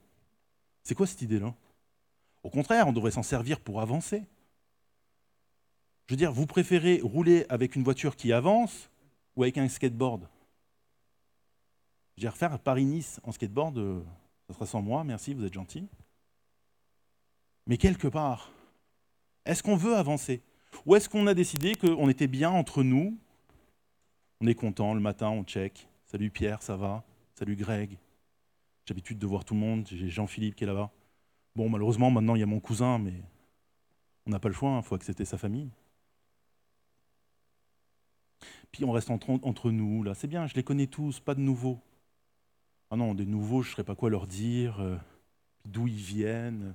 [0.85, 1.53] C'est quoi cette idée-là?
[2.45, 4.23] Au contraire, on devrait s'en servir pour avancer.
[6.07, 8.91] Je veux dire, vous préférez rouler avec une voiture qui avance
[9.37, 10.29] ou avec un skateboard
[12.17, 14.03] Je veux dire, faire Paris-Nice en skateboard, euh,
[14.49, 15.89] ça sera sans moi, merci, vous êtes gentil.
[17.67, 18.51] Mais quelque part,
[19.45, 20.43] est-ce qu'on veut avancer?
[20.87, 23.19] Ou est-ce qu'on a décidé qu'on était bien entre nous?
[24.41, 25.89] On est content, le matin, on check.
[26.07, 27.05] Salut Pierre, ça va?
[27.35, 27.99] Salut Greg.
[28.85, 30.91] J'ai l'habitude de voir tout le monde, j'ai Jean-Philippe qui est là-bas.
[31.55, 33.15] Bon, malheureusement, maintenant, il y a mon cousin, mais
[34.27, 35.71] on n'a pas le choix, il hein, faut accepter sa famille.
[38.73, 40.15] Puis on reste entre, nous, là.
[40.15, 41.81] C'est bien, je les connais tous, pas de nouveaux.
[42.91, 44.97] Ah non, des nouveaux, je ne saurais pas quoi leur dire, euh,
[45.65, 46.75] d'où ils viennent,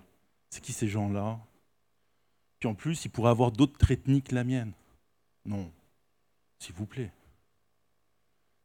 [0.49, 1.39] c'est qui ces gens-là.
[2.60, 4.71] Puis en plus, ils pourraient avoir d'autres ethnies que la mienne.
[5.45, 5.71] Non,
[6.60, 7.12] s'il vous plaît.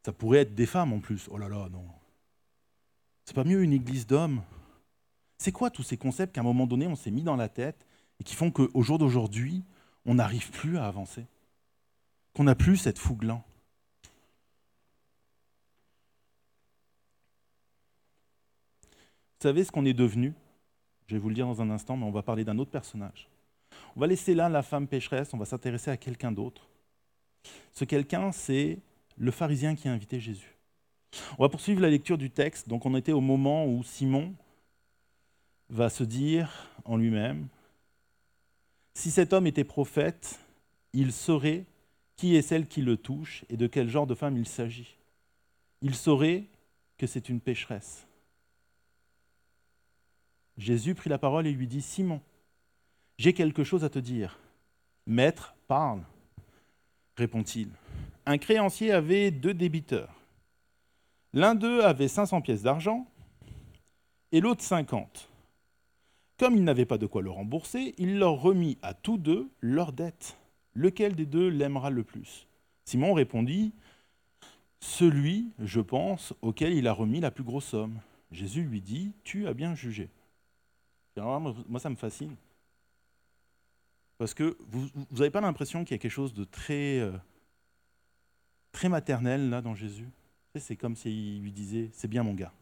[0.05, 1.27] Ça pourrait être des femmes en plus.
[1.29, 1.85] Oh là là, non.
[3.25, 4.41] C'est pas mieux une église d'hommes?
[5.37, 7.85] C'est quoi tous ces concepts qu'à un moment donné on s'est mis dans la tête
[8.19, 9.63] et qui font qu'au jour d'aujourd'hui,
[10.05, 11.25] on n'arrive plus à avancer?
[12.33, 13.43] Qu'on n'a plus cette fougue-là
[19.41, 20.33] Vous savez ce qu'on est devenu?
[21.07, 23.27] Je vais vous le dire dans un instant, mais on va parler d'un autre personnage.
[23.95, 26.69] On va laisser là la femme pécheresse, on va s'intéresser à quelqu'un d'autre.
[27.73, 28.77] Ce quelqu'un, c'est
[29.17, 30.55] le pharisien qui a invité Jésus.
[31.37, 32.69] On va poursuivre la lecture du texte.
[32.69, 34.33] Donc on était au moment où Simon
[35.69, 37.47] va se dire en lui-même,
[38.93, 40.39] si cet homme était prophète,
[40.93, 41.65] il saurait
[42.21, 44.95] qui est celle qui le touche et de quel genre de femme il s'agit.
[45.81, 46.43] Il saurait
[46.99, 48.05] que c'est une pécheresse.
[50.55, 52.21] Jésus prit la parole et lui dit, Simon,
[53.17, 54.37] j'ai quelque chose à te dire.
[55.07, 56.03] Maître, parle,
[57.17, 57.69] répond-il.
[58.27, 60.13] Un créancier avait deux débiteurs.
[61.33, 63.07] L'un d'eux avait 500 pièces d'argent
[64.31, 65.27] et l'autre 50.
[66.37, 69.91] Comme il n'avait pas de quoi le rembourser, il leur remit à tous deux leur
[69.91, 70.37] dette.
[70.73, 72.47] Lequel des deux l'aimera le plus?
[72.85, 73.73] Simon répondit
[74.79, 77.99] Celui, je pense, auquel il a remis la plus grosse somme.
[78.31, 80.09] Jésus lui dit Tu as bien jugé.
[81.17, 82.35] moi, ça me fascine.
[84.17, 87.11] Parce que vous n'avez pas l'impression qu'il y a quelque chose de très, euh,
[88.71, 90.07] très maternel là dans Jésus?
[90.55, 92.53] C'est comme s'il lui disait C'est bien mon gars.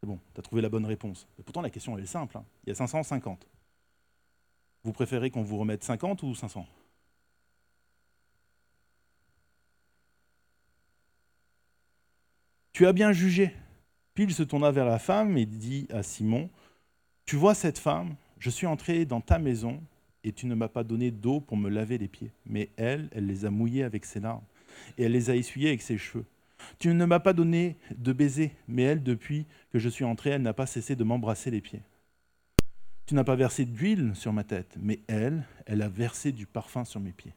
[0.00, 1.26] C'est bon, tu as trouvé la bonne réponse.
[1.38, 2.36] Et pourtant, la question, elle est simple.
[2.38, 2.44] Hein.
[2.64, 3.46] Il y a 550.
[4.84, 6.66] Vous préférez qu'on vous remette 50 ou 500
[12.78, 13.50] Tu as bien jugé.
[14.14, 16.48] Puis il se tourna vers la femme et dit à Simon
[17.24, 18.14] Tu vois cette femme?
[18.38, 19.82] Je suis entré dans ta maison
[20.22, 22.30] et tu ne m'as pas donné d'eau pour me laver les pieds.
[22.46, 24.44] Mais elle, elle les a mouillés avec ses larmes
[24.96, 26.24] et elle les a essuyés avec ses cheveux.
[26.78, 30.42] Tu ne m'as pas donné de baiser, mais elle, depuis que je suis entré, elle
[30.42, 31.82] n'a pas cessé de m'embrasser les pieds.
[33.06, 36.84] Tu n'as pas versé d'huile sur ma tête, mais elle, elle a versé du parfum
[36.84, 37.34] sur mes pieds.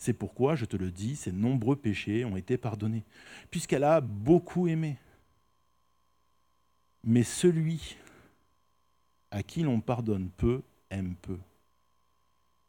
[0.00, 3.04] C'est pourquoi, je te le dis, ses nombreux péchés ont été pardonnés,
[3.50, 4.96] puisqu'elle a beaucoup aimé.
[7.04, 7.96] Mais celui
[9.30, 11.38] à qui l'on pardonne peu aime peu.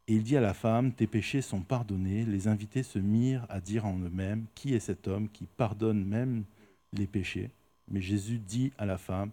[0.08, 2.26] Et il dit à la femme, tes péchés sont pardonnés.
[2.26, 6.44] Les invités se mirent à dire en eux-mêmes, qui est cet homme qui pardonne même
[6.91, 7.50] les péchés?
[7.88, 9.32] Mais Jésus dit à la femme,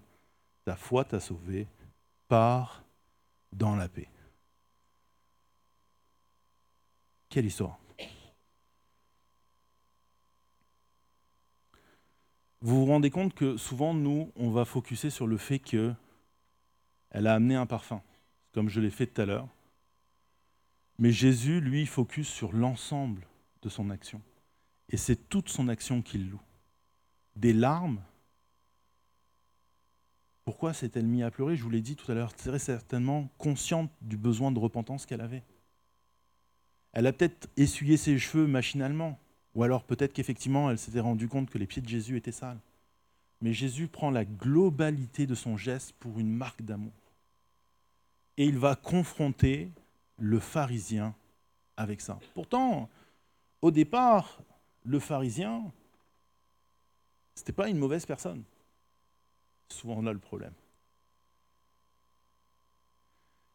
[0.65, 1.67] ta foi t'a sauvé,
[2.29, 2.85] pars
[3.53, 4.09] dans la paix.
[7.29, 7.81] Quelle histoire
[12.61, 15.95] Vous vous rendez compte que souvent, nous, on va focuser sur le fait qu'elle
[17.13, 18.03] a amené un parfum,
[18.53, 19.49] comme je l'ai fait tout à l'heure.
[20.99, 23.27] Mais Jésus, lui, focus sur l'ensemble
[23.63, 24.21] de son action.
[24.89, 26.41] Et c'est toute son action qu'il loue.
[27.37, 28.03] Des larmes.
[30.45, 31.57] Pourquoi s'est-elle mise à pleurer?
[31.57, 35.21] Je vous l'ai dit tout à l'heure, très certainement consciente du besoin de repentance qu'elle
[35.21, 35.45] avait.
[36.93, 39.21] Elle a peut-être essuyé ses cheveux machinalement,
[39.55, 42.61] ou alors peut-être qu'effectivement elle s'était rendue compte que les pieds de Jésus étaient sales.
[43.41, 46.93] Mais Jésus prend la globalité de son geste pour une marque d'amour.
[48.37, 49.71] Et il va confronter
[50.17, 51.15] le pharisien
[51.77, 52.19] avec ça.
[52.35, 52.89] Pourtant,
[53.63, 54.41] au départ,
[54.85, 55.73] le pharisien,
[57.35, 58.43] ce n'était pas une mauvaise personne.
[59.69, 60.55] Souvent là le problème.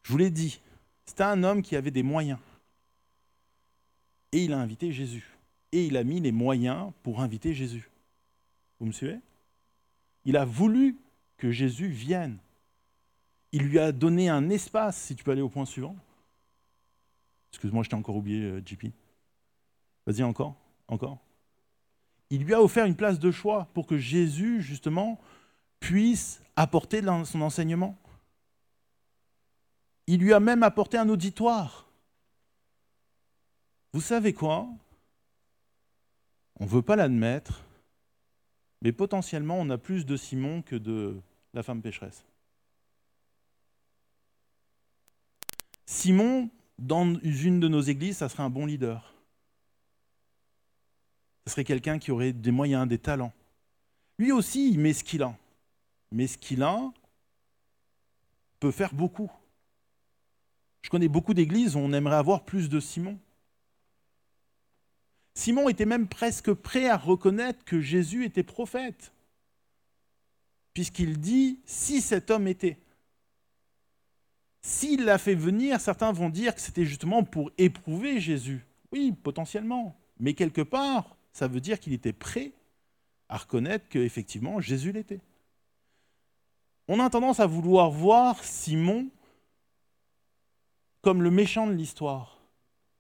[0.03, 0.62] Je vous l'ai dit,
[1.06, 2.39] c'était un homme qui avait des moyens.
[4.32, 5.32] Et il a invité Jésus.
[5.73, 7.89] Et il a mis les moyens pour inviter Jésus.
[8.79, 9.19] Vous me suivez?
[10.23, 10.99] Il a voulu
[11.36, 12.38] que Jésus vienne.
[13.51, 15.95] Il lui a donné un espace, si tu peux aller au point suivant.
[17.51, 18.86] Excuse-moi, je t'ai encore oublié, euh, JP.
[20.05, 20.55] Vas-y, encore,
[20.88, 21.17] encore.
[22.29, 25.19] Il lui a offert une place de choix pour que Jésus, justement,
[25.79, 27.97] puisse apporter son enseignement.
[30.05, 31.88] Il lui a même apporté un auditoire.
[33.91, 34.67] Vous savez quoi?
[36.59, 37.63] On ne veut pas l'admettre,
[38.81, 41.19] mais potentiellement on a plus de Simon que de
[41.53, 42.25] la femme pécheresse.
[45.85, 49.13] Simon, dans une de nos églises, ça serait un bon leader.
[51.45, 53.33] Ce serait quelqu'un qui aurait des moyens, des talents.
[54.17, 55.35] Lui aussi, il met ce qu'il a.
[56.11, 56.91] Mais ce qu'il a
[58.59, 59.29] peut faire beaucoup.
[60.83, 63.19] Je connais beaucoup d'églises où on aimerait avoir plus de Simon.
[65.33, 69.13] Simon était même presque prêt à reconnaître que Jésus était prophète,
[70.73, 72.77] puisqu'il dit, si cet homme était.
[74.61, 78.65] S'il l'a fait venir, certains vont dire que c'était justement pour éprouver Jésus.
[78.91, 79.95] Oui, potentiellement.
[80.19, 82.53] Mais quelque part, ça veut dire qu'il était prêt
[83.27, 85.21] à reconnaître qu'effectivement Jésus l'était.
[86.87, 89.09] On a tendance à vouloir voir Simon
[91.01, 92.42] comme le méchant de l'histoire.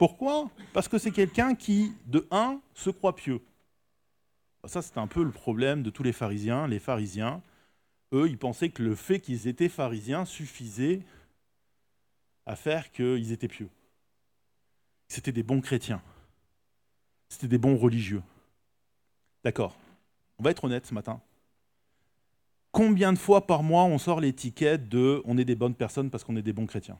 [0.03, 0.51] Pourquoi?
[0.73, 3.39] Parce que c'est quelqu'un qui, de un, se croit pieux.
[4.65, 6.67] Ça, c'est un peu le problème de tous les pharisiens.
[6.67, 7.41] Les pharisiens,
[8.13, 11.03] eux, ils pensaient que le fait qu'ils étaient pharisiens suffisait
[12.45, 13.69] à faire qu'ils étaient pieux.
[15.07, 16.01] C'était des bons chrétiens.
[17.29, 18.23] C'était des bons religieux.
[19.45, 19.73] D'accord.
[20.37, 21.21] On va être honnête ce matin.
[22.73, 26.25] Combien de fois par mois on sort l'étiquette de on est des bonnes personnes parce
[26.25, 26.99] qu'on est des bons chrétiens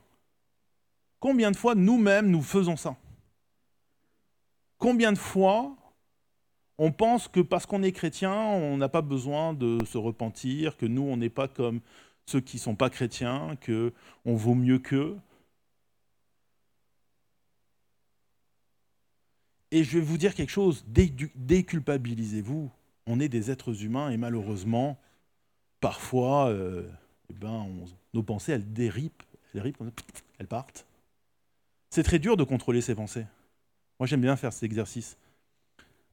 [1.24, 2.98] Combien de fois nous-mêmes nous faisons ça
[4.76, 5.74] Combien de fois
[6.76, 10.84] on pense que parce qu'on est chrétien, on n'a pas besoin de se repentir, que
[10.84, 11.80] nous, on n'est pas comme
[12.26, 15.16] ceux qui ne sont pas chrétiens, qu'on vaut mieux qu'eux
[19.70, 22.70] Et je vais vous dire quelque chose, déculpabilisez-vous.
[23.06, 25.00] On est des êtres humains et malheureusement,
[25.80, 26.86] parfois, euh,
[27.30, 27.66] eh ben,
[28.12, 29.22] nos pensées, elles déripent,
[29.54, 29.72] elles,
[30.38, 30.86] elles partent.
[31.94, 33.24] C'est très dur de contrôler ses pensées.
[34.00, 35.16] Moi, j'aime bien faire cet exercice.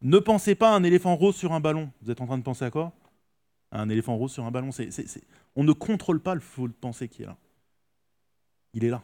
[0.03, 1.91] Ne pensez pas à un éléphant rose sur un ballon.
[2.03, 2.93] Vous êtes en train de penser à quoi?
[3.71, 4.69] Un éléphant rose sur un ballon.
[5.55, 7.35] On ne contrôle pas le flot de pensée qui est là.
[8.75, 9.01] Il est là.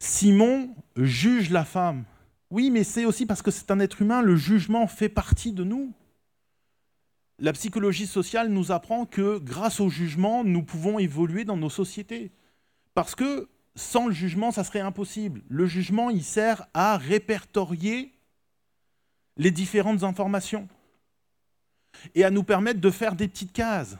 [0.00, 2.02] Simon juge la femme.
[2.50, 5.62] Oui, mais c'est aussi parce que c'est un être humain, le jugement fait partie de
[5.62, 5.92] nous.
[7.38, 12.30] La psychologie sociale nous apprend que grâce au jugement, nous pouvons évoluer dans nos sociétés.
[12.94, 15.42] Parce que sans le jugement, ça serait impossible.
[15.48, 18.12] Le jugement, il sert à répertorier
[19.36, 20.68] les différentes informations
[22.14, 23.96] et à nous permettre de faire des petites cases.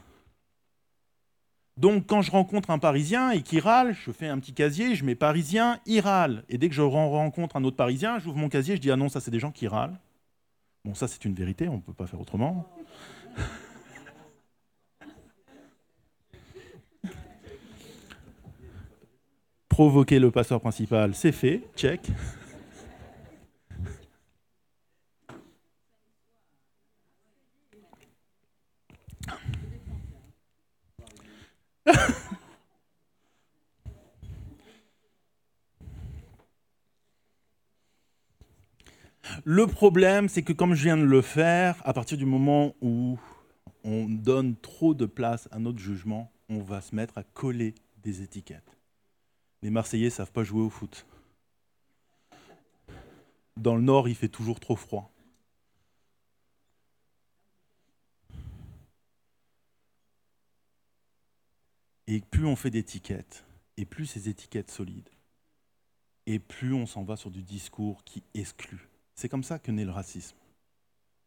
[1.77, 5.03] Donc quand je rencontre un Parisien et qu'il râle, je fais un petit casier, je
[5.03, 6.45] mets Parisien, il râle.
[6.47, 9.09] Et dès que je rencontre un autre Parisien, j'ouvre mon casier, je dis ah non,
[9.09, 9.99] ça c'est des gens qui râlent.
[10.85, 12.65] Bon, ça c'est une vérité, on ne peut pas faire autrement.
[19.69, 22.01] Provoquer le passeur principal, c'est fait, check.
[39.43, 43.17] Le problème, c'est que comme je viens de le faire, à partir du moment où
[43.83, 48.21] on donne trop de place à notre jugement, on va se mettre à coller des
[48.21, 48.77] étiquettes.
[49.61, 51.05] Les Marseillais ne savent pas jouer au foot.
[53.57, 55.11] Dans le nord, il fait toujours trop froid.
[62.07, 63.45] Et plus on fait d'étiquettes,
[63.77, 65.09] et plus ces étiquettes solides,
[66.27, 68.87] et plus on s'en va sur du discours qui exclut.
[69.15, 70.35] C'est comme ça que naît le racisme,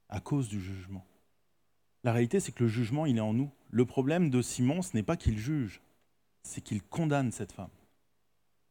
[0.08, 1.06] à cause du jugement.
[2.04, 3.50] La réalité, c'est que le jugement, il est en nous.
[3.70, 5.80] Le problème de Simon, ce n'est pas qu'il juge,
[6.42, 7.70] c'est qu'il condamne cette femme.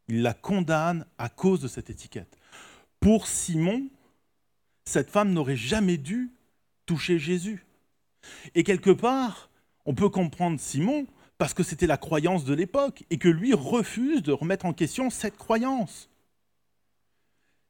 [0.07, 2.37] Il la condamne à cause de cette étiquette.
[2.99, 3.89] Pour Simon,
[4.85, 6.31] cette femme n'aurait jamais dû
[6.85, 7.65] toucher Jésus.
[8.55, 9.49] Et quelque part,
[9.85, 11.07] on peut comprendre Simon
[11.37, 15.09] parce que c'était la croyance de l'époque et que lui refuse de remettre en question
[15.09, 16.09] cette croyance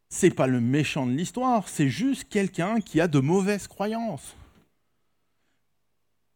[0.10, 4.36] c'est pas le méchant de l'histoire, c'est juste quelqu'un qui a de mauvaises croyances.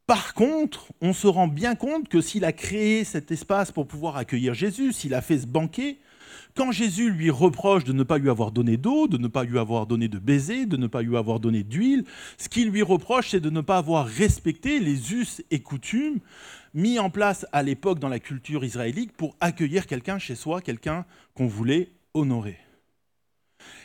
[0.08, 4.18] Par contre, on se rend bien compte que s'il a créé cet espace pour pouvoir
[4.18, 6.00] accueillir Jésus, s'il a fait ce banquet,
[6.54, 9.58] quand Jésus lui reproche de ne pas lui avoir donné d'eau, de ne pas lui
[9.58, 12.04] avoir donné de baiser, de ne pas lui avoir donné d'huile,
[12.38, 16.20] ce qu'il lui reproche, c'est de ne pas avoir respecté les us et coutumes
[16.74, 21.06] mis en place à l'époque dans la culture israélite pour accueillir quelqu'un chez soi, quelqu'un
[21.36, 22.58] qu'on voulait honorer.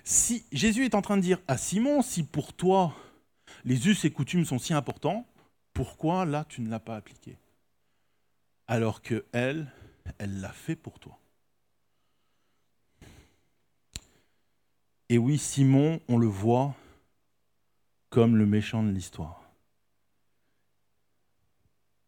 [0.08, 2.94] Si Jésus est en train de dire à Simon, si pour toi
[3.64, 5.26] les us et coutumes sont si importants,
[5.72, 7.36] pourquoi là tu ne l'as pas appliqué?
[8.68, 9.68] Alors que elle,
[10.18, 11.18] elle l'a fait pour toi.
[15.08, 16.76] Et oui, Simon, on le voit
[18.08, 19.42] comme le méchant de l'histoire.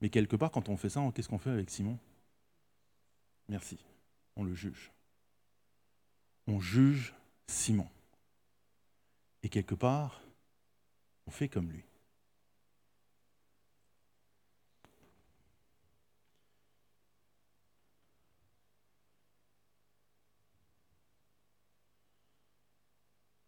[0.00, 1.98] Mais quelque part, quand on fait ça, qu'est-ce qu'on fait avec Simon?
[3.48, 3.76] Merci.
[4.36, 4.92] On le juge.
[6.46, 7.12] On juge
[7.48, 7.88] Simon.
[9.42, 10.20] Et quelque part,
[11.26, 11.84] on fait comme lui.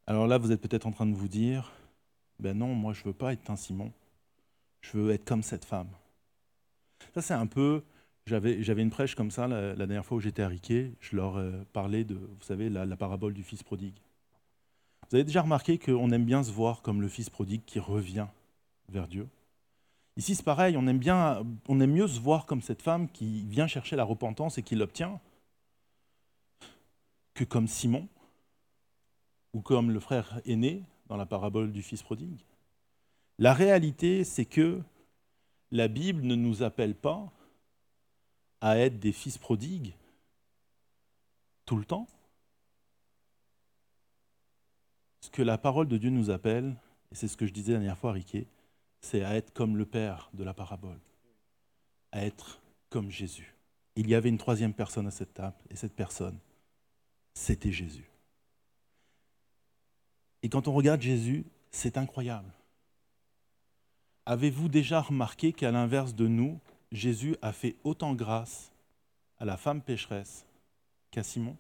[0.07, 1.71] Alors là, vous êtes peut-être en train de vous dire,
[2.41, 3.93] ben non, moi je veux pas être un Simon,
[4.81, 5.89] je veux être comme cette femme.
[7.15, 7.85] Ça c'est un peu,
[8.31, 11.37] j'avais, j'avais une prêche comme ça la, dernière fois où j'étais à Riquet, je leur
[11.37, 13.97] euh, parlais de, vous savez, la, parabole du fils prodigue.
[15.11, 18.28] Vous avez déjà remarqué qu'on aime bien se voir comme le fils prodigue qui revient
[18.89, 19.28] vers Dieu?
[20.16, 23.45] Ici c'est pareil, on aime, bien, on aime mieux se voir comme cette femme qui
[23.47, 25.20] vient chercher la repentance et qui l'obtient
[27.35, 28.07] que comme Simon
[29.53, 32.45] ou comme le frère aîné dans la parabole du Fils prodigue.
[33.39, 34.81] La réalité, c'est que
[35.72, 37.33] la Bible ne nous appelle pas
[38.61, 39.95] à être des fils prodigues
[41.65, 42.07] tout le temps.
[45.21, 46.75] Ce que la parole de Dieu nous appelle,
[47.13, 48.47] et c'est ce que je disais dernière fois à Riquet,
[49.01, 50.99] c'est à être comme le Père de la parabole,
[52.13, 53.55] à être comme Jésus.
[53.97, 56.39] Il y avait une troisième personne à cette table, et cette personne,
[57.35, 58.11] c'était Jésus.
[60.43, 62.51] Et quand on regarde Jésus, c'est incroyable.
[64.27, 66.59] Avez-vous déjà remarqué qu'à l'inverse de nous,
[66.93, 68.72] Jésus a fait autant grâce
[69.38, 70.45] à la femme pécheresse
[71.11, 71.57] qu'à Simon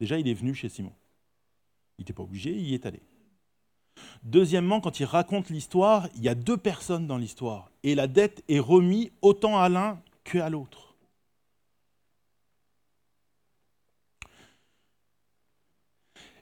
[0.00, 0.92] Déjà, il est venu chez Simon.
[1.96, 3.00] Il n'était pas obligé, il y est allé.
[4.24, 7.70] Deuxièmement, quand il raconte l'histoire, il y a deux personnes dans l'histoire.
[7.84, 10.96] Et la dette est remise autant à l'un qu'à l'autre.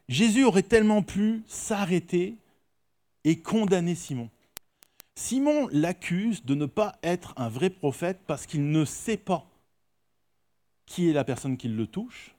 [0.09, 2.37] Jésus aurait tellement pu s'arrêter
[3.25, 4.31] et condamner Simon.
[5.21, 9.47] Simon l'accuse de ne pas être un vrai prophète parce qu'il ne sait pas
[10.87, 12.35] qui est la personne qui le touche,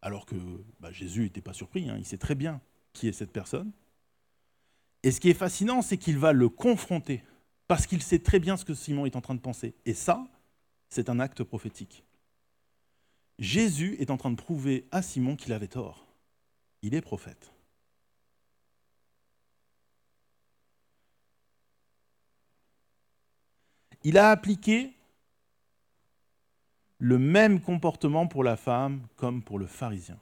[0.00, 0.36] alors que
[0.80, 2.60] bah, Jésus n'était pas surpris, hein, il sait très bien
[2.92, 3.72] qui est cette personne.
[5.02, 7.22] Et ce qui est fascinant, c'est qu'il va le confronter,
[7.66, 9.74] parce qu'il sait très bien ce que Simon est en train de penser.
[9.84, 10.26] Et ça,
[10.88, 12.04] c'est un acte prophétique.
[13.40, 16.06] Jésus est en train de prouver à Simon qu'il avait tort
[16.82, 17.55] il est prophète.
[24.08, 24.92] Il a appliqué
[26.98, 30.16] le même comportement pour la femme comme pour le pharisien.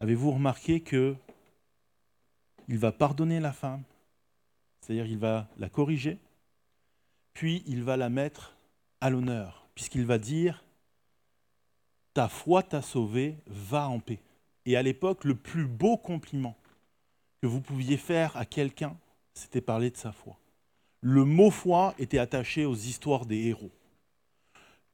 [0.00, 1.16] Avez-vous remarqué que
[2.68, 3.84] il va pardonner la femme,
[4.82, 6.18] c'est-à-dire il va la corriger,
[7.32, 8.54] puis il va la mettre
[9.00, 10.62] à l'honneur, puisqu'il va dire
[12.12, 14.20] Ta foi t'a sauvé, va en paix.
[14.66, 16.58] Et à l'époque, le plus beau compliment
[17.40, 18.94] que vous pouviez faire à quelqu'un,
[19.32, 20.38] c'était parler de sa foi.
[21.04, 23.70] Le mot foi était attaché aux histoires des héros.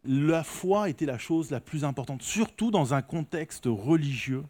[0.04, 4.44] La foi était la chose la plus importante, surtout dans un contexte religieux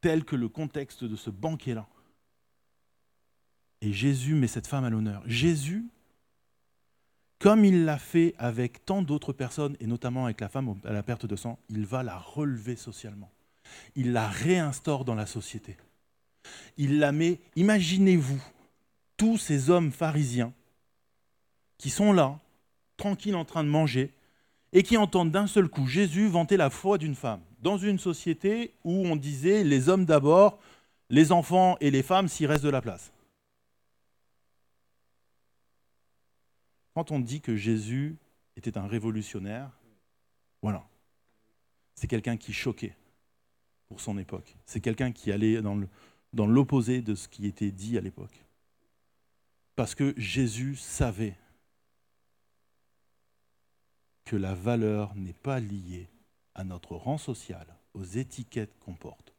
[0.00, 1.86] tel que le contexte de ce banquet-là.
[3.80, 5.22] Et Jésus met cette femme à l'honneur.
[5.26, 5.86] Jésus,
[7.38, 11.02] comme il l'a fait avec tant d'autres personnes, et notamment avec la femme à la
[11.02, 13.30] perte de sang, il va la relever socialement
[13.94, 15.76] il la réinstaure dans la société.
[16.76, 18.42] Il la met, imaginez-vous,
[19.18, 20.54] tous ces hommes pharisiens
[21.76, 22.40] qui sont là,
[22.96, 24.14] tranquilles en train de manger,
[24.72, 28.74] et qui entendent d'un seul coup Jésus vanter la foi d'une femme, dans une société
[28.84, 30.58] où on disait les hommes d'abord,
[31.10, 33.12] les enfants et les femmes s'il reste de la place.
[36.94, 38.16] Quand on dit que Jésus
[38.56, 39.70] était un révolutionnaire,
[40.62, 40.84] voilà,
[41.94, 42.96] c'est quelqu'un qui choquait
[43.88, 44.56] pour son époque.
[44.66, 48.44] C'est quelqu'un qui allait dans l'opposé de ce qui était dit à l'époque.
[49.78, 51.36] Parce que Jésus savait
[54.24, 56.08] que la valeur n'est pas liée
[56.56, 57.64] à notre rang social,
[57.94, 59.32] aux étiquettes qu'on porte,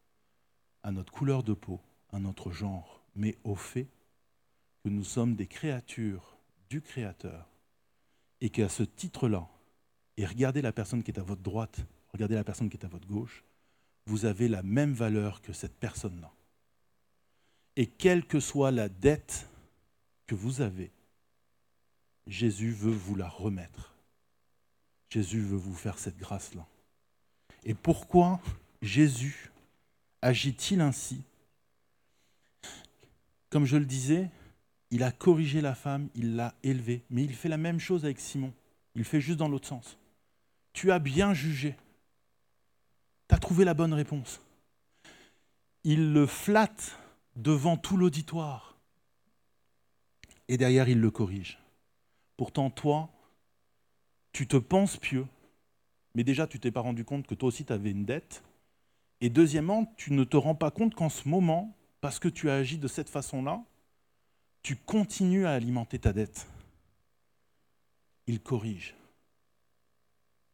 [0.81, 1.81] à notre couleur de peau,
[2.13, 3.89] à notre genre, mais au fait
[4.81, 6.37] que nous sommes des créatures
[6.69, 7.49] du Créateur
[8.39, 9.45] et qu'à ce titre-là,
[10.15, 12.89] et regardez la personne qui est à votre droite, regardez la personne qui est à
[12.89, 13.43] votre gauche,
[14.05, 16.31] vous avez la même valeur que cette personne-là.
[17.75, 19.49] Et quelle que soit la dette
[20.30, 20.91] que vous avez,
[22.27, 23.95] Jésus veut vous la remettre.
[25.09, 26.67] Jésus veut vous faire cette grâce-là.
[27.63, 28.39] Et pourquoi
[28.84, 29.49] Jésus
[30.21, 31.23] agit-il ainsi
[33.49, 34.30] Comme je le disais,
[34.91, 38.19] il a corrigé la femme, il l'a élevée, mais il fait la même chose avec
[38.19, 38.53] Simon.
[38.93, 39.97] Il fait juste dans l'autre sens.
[40.73, 41.75] Tu as bien jugé.
[43.30, 44.41] Tu as trouvé la bonne réponse.
[45.84, 46.99] Il le flatte
[47.36, 48.68] devant tout l'auditoire.
[50.50, 51.60] Et derrière, il le corrige.
[52.36, 53.10] Pourtant, toi,
[54.32, 55.28] tu te penses pieux,
[56.16, 58.43] mais déjà, tu t'es pas rendu compte que toi aussi, tu avais une dette.
[59.22, 62.56] Et deuxièmement, tu ne te rends pas compte qu'en ce moment, parce que tu as
[62.56, 63.64] agi de cette façon-là,
[64.64, 66.47] tu continues à alimenter ta dette.
[68.26, 68.95] Il corrige.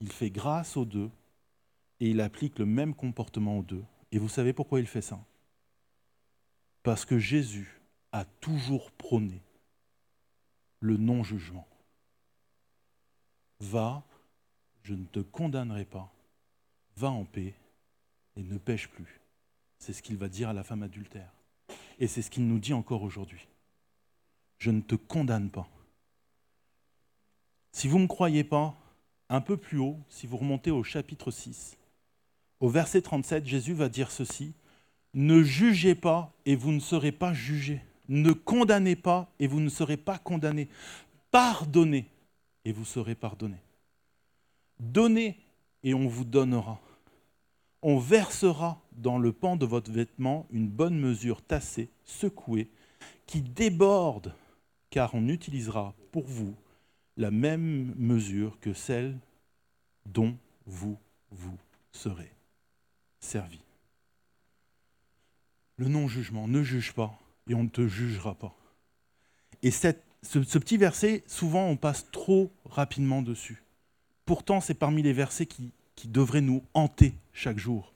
[0.02, 1.10] Il fait grâce aux deux
[2.02, 3.84] et il applique le même comportement aux deux.
[4.12, 5.24] Et vous savez pourquoi il fait ça?
[6.84, 7.80] Parce que Jésus
[8.12, 9.42] a toujours prôné
[10.86, 11.68] le non-jugement.
[13.60, 14.04] Va,
[14.84, 16.14] je ne te condamnerai pas,
[16.96, 17.56] va en paix
[18.36, 19.20] et ne pêche plus.
[19.80, 21.32] C'est ce qu'il va dire à la femme adultère.
[22.00, 23.48] Et c'est ce qu'il nous dit encore aujourd'hui.
[24.60, 25.68] Je ne te condamne pas.
[27.72, 28.78] Si vous ne me croyez pas,
[29.28, 31.78] un peu plus haut, si vous remontez au chapitre 6,
[32.60, 34.54] au verset 37, Jésus va dire ceci,
[35.14, 37.82] Ne jugez pas et vous ne serez pas jugés.
[38.08, 40.70] Ne condamnez pas et vous ne serez pas condamnés.
[41.32, 42.06] Pardonnez
[42.64, 43.62] et vous serez pardonnés.
[44.80, 45.38] Donnez
[45.84, 46.80] et on vous donnera.
[47.82, 52.70] On versera dans le pan de votre vêtement une bonne mesure tassée, secouée,
[53.28, 54.34] qui déborde,
[54.90, 56.56] car on utilisera pour vous
[57.18, 59.18] la même mesure que celle
[60.06, 60.98] dont vous
[61.32, 61.58] vous
[61.92, 62.32] serez
[63.20, 63.60] servi.
[65.78, 67.20] Le non-jugement, ne juge pas
[67.50, 68.56] et on ne te jugera pas.
[69.62, 69.90] Et ce,
[70.60, 73.64] petit verset, souvent on passe trop rapidement dessus.
[74.26, 75.72] Pourtant, c'est parmi les versets qui,
[76.06, 77.94] devraient nous hanter chaque jour.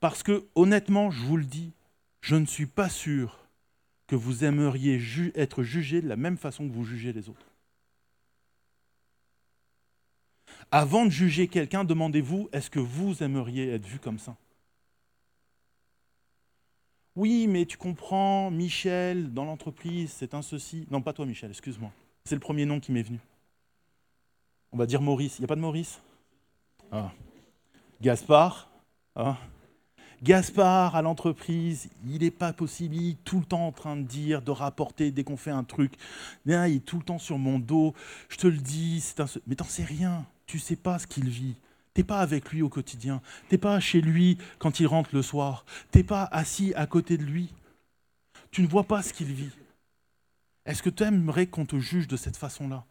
[0.00, 1.72] Parce que honnêtement, je vous le dis,
[2.20, 3.46] je ne suis pas sûr
[4.08, 5.00] que vous aimeriez
[5.36, 7.52] être jugé de la même façon que vous jugez les autres.
[10.70, 14.36] Avant de juger quelqu'un, demandez-vous, est-ce que vous aimeriez être vu comme ça
[17.18, 20.86] Oui, mais tu comprends, Michel, dans l'entreprise, c'est un ceci.
[20.88, 21.90] Non, pas toi, Michel, excuse-moi.
[22.24, 23.18] C'est le premier nom qui m'est venu.
[24.70, 25.36] On va dire Maurice.
[25.36, 26.00] Il n'y a pas de Maurice?
[26.92, 27.10] Ah.
[28.00, 28.70] Gaspard?
[29.16, 29.36] Ah.
[30.22, 34.02] Gaspard à l'entreprise, il n'est pas possible, il est tout le temps en train de
[34.02, 35.94] dire, de rapporter dès qu'on fait un truc.
[36.46, 37.94] Il est tout le temps sur mon dos.
[38.28, 39.26] Je te le dis, c'est un...
[39.48, 40.24] mais t'en sais rien.
[40.46, 41.56] Tu sais pas ce qu'il vit.
[41.94, 43.20] T'es pas avec lui au quotidien.
[43.48, 45.64] T'es pas chez lui quand il rentre le soir.
[45.90, 47.52] T'es pas assis à côté de lui.
[48.50, 49.50] Tu ne vois pas ce qu'il vit.
[50.64, 52.84] Est-ce que tu aimerais qu'on te juge de cette façon-là?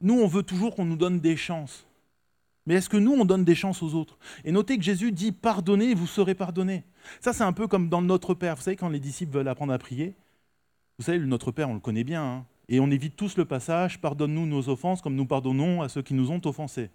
[0.00, 1.86] Nous, on veut toujours qu'on nous donne des chances.
[2.66, 4.18] Mais est-ce que nous, on donne des chances aux autres?
[4.44, 6.84] Et notez que Jésus dit pardonnez, vous serez pardonnés.
[7.20, 8.56] Ça, c'est un peu comme dans Notre Père.
[8.56, 10.14] Vous savez, quand les disciples veulent apprendre à prier,
[10.98, 12.22] vous savez, Notre Père, on le connaît bien.
[12.22, 16.02] Hein et on évite tous le passage pardonne-nous nos offenses comme nous pardonnons à ceux
[16.02, 16.88] qui nous ont offensés.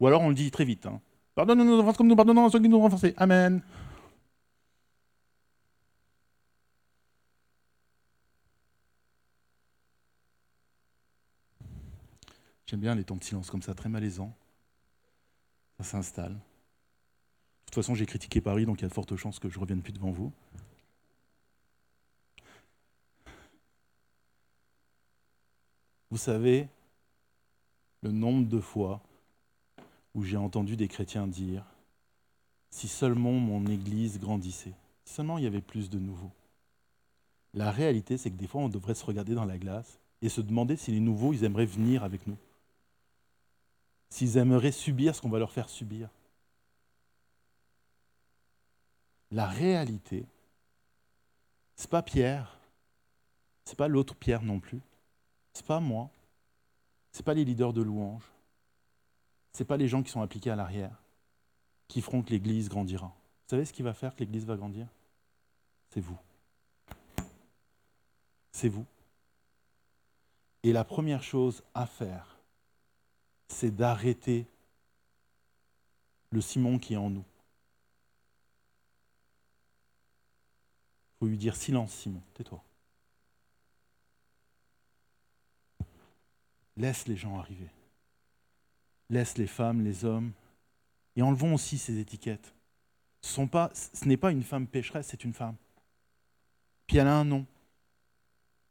[0.00, 1.00] Ou alors on le dit très vite hein.
[1.36, 3.14] pardonne-nous nos offenses comme nous pardonnons à ceux qui nous ont offensés.
[3.18, 3.62] Amen.
[12.68, 14.36] J'aime bien les temps de silence comme ça, très malaisant.
[15.78, 16.34] Ça s'installe.
[16.34, 16.38] De
[17.64, 19.60] toute façon, j'ai critiqué Paris, donc il y a de fortes chances que je ne
[19.62, 20.32] revienne plus devant vous.
[26.10, 26.68] Vous savez,
[28.02, 29.00] le nombre de fois
[30.14, 31.64] où j'ai entendu des chrétiens dire
[32.70, 36.32] si seulement mon Église grandissait, si seulement il y avait plus de nouveaux.
[37.54, 40.40] La réalité, c'est que des fois, on devrait se regarder dans la glace et se
[40.40, 42.36] demander si les nouveaux, ils aimeraient venir avec nous.
[44.10, 46.08] S'ils aimeraient subir ce qu'on va leur faire subir.
[49.30, 50.24] La réalité,
[51.76, 52.58] c'est pas Pierre,
[53.64, 54.80] c'est pas l'autre Pierre non plus.
[55.58, 56.08] Ce n'est pas moi,
[57.10, 58.22] ce n'est pas les leaders de louange,
[59.52, 60.96] ce n'est pas les gens qui sont appliqués à l'arrière
[61.88, 63.08] qui feront que l'Église grandira.
[63.08, 64.86] Vous savez ce qui va faire que l'Église va grandir?
[65.90, 66.16] C'est vous.
[68.52, 68.86] C'est vous.
[70.62, 72.38] Et la première chose à faire,
[73.48, 74.46] c'est d'arrêter
[76.30, 77.24] le Simon qui est en nous.
[81.16, 82.62] Il faut lui dire silence Simon, tais-toi.
[86.78, 87.68] Laisse les gens arriver.
[89.10, 90.32] Laisse les femmes, les hommes.
[91.16, 92.54] Et enlevons aussi ces étiquettes.
[93.20, 93.40] Ce,
[94.04, 95.56] n'est pas une femme pécheresse, c'est une femme.
[96.86, 97.44] Puis elle a un nom.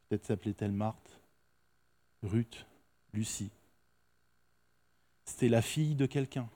[0.08, 1.20] Peut-être s'appelait-elle Marthe,
[2.24, 2.66] Ruth,
[3.14, 3.52] Lucie.
[5.26, 6.50] C'était la fille de quelqu'un.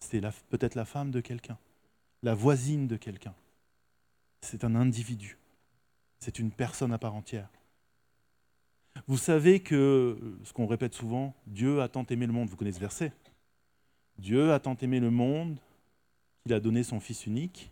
[0.00, 0.20] C'était
[0.50, 1.58] peut-être la femme de quelqu'un.
[2.22, 3.34] La voisine de quelqu'un.
[4.42, 5.38] C'est un individu.
[6.18, 7.48] C'est une personne à part entière.
[9.06, 12.48] Vous savez que, ce qu'on répète souvent, Dieu a tant aimé le monde.
[12.48, 13.12] Vous connaissez ce verset?
[14.18, 15.58] Dieu a tant aimé le monde
[16.42, 17.70] qu'il a donné son Fils unique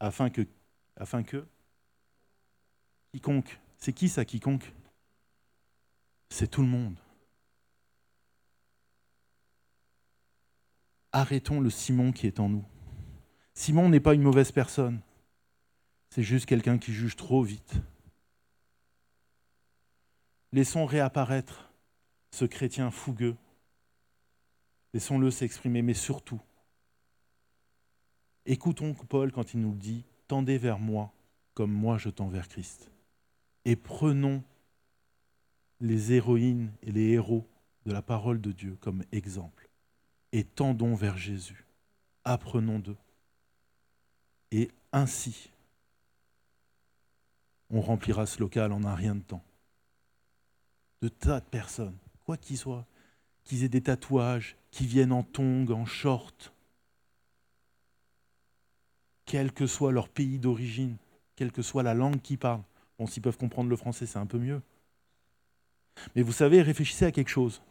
[0.00, 0.46] afin que,
[0.96, 1.46] afin que
[3.12, 4.72] quiconque, c'est qui ça quiconque?
[6.30, 6.96] C'est tout le monde.
[11.12, 12.64] Arrêtons le Simon qui est en nous.
[13.54, 15.00] Simon n'est pas une mauvaise personne,
[16.10, 17.74] c'est juste quelqu'un qui juge trop vite.
[20.52, 21.70] Laissons réapparaître
[22.30, 23.36] ce chrétien fougueux.
[24.92, 26.40] Laissons-le s'exprimer, mais surtout,
[28.46, 31.12] écoutons Paul quand il nous dit Tendez vers moi
[31.54, 32.90] comme moi je tends vers Christ.
[33.64, 34.42] Et prenons
[35.80, 37.46] les héroïnes et les héros
[37.86, 39.68] de la parole de Dieu comme exemple.
[40.32, 41.64] Et tendons vers Jésus.
[42.24, 42.96] Apprenons d'eux.
[44.52, 45.50] Et ainsi,
[47.70, 49.44] on remplira ce local en un rien de temps.
[51.02, 52.86] De tas de personnes, quoi qu'ils soient,
[53.44, 56.52] qu'ils aient des tatouages, qui viennent en tongs, en short,
[59.24, 60.96] quel que soit leur pays d'origine,
[61.36, 62.64] quelle que soit la langue qu'ils parlent.
[62.98, 64.60] Bon, s'ils peuvent comprendre le français, c'est un peu mieux.
[66.14, 67.62] Mais vous savez, réfléchissez à quelque chose.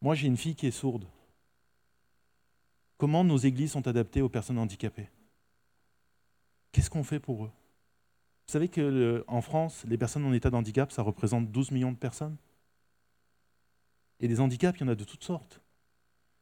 [0.00, 1.06] Moi, j'ai une fille qui est sourde.
[2.98, 5.08] Comment nos églises sont adaptées aux personnes handicapées?
[6.70, 7.50] Qu'est-ce qu'on fait pour eux?
[8.52, 11.96] Vous savez qu'en France, les personnes en état de handicap, ça représente 12 millions de
[11.96, 12.36] personnes
[14.20, 15.62] Et des handicaps, il y en a de toutes sortes.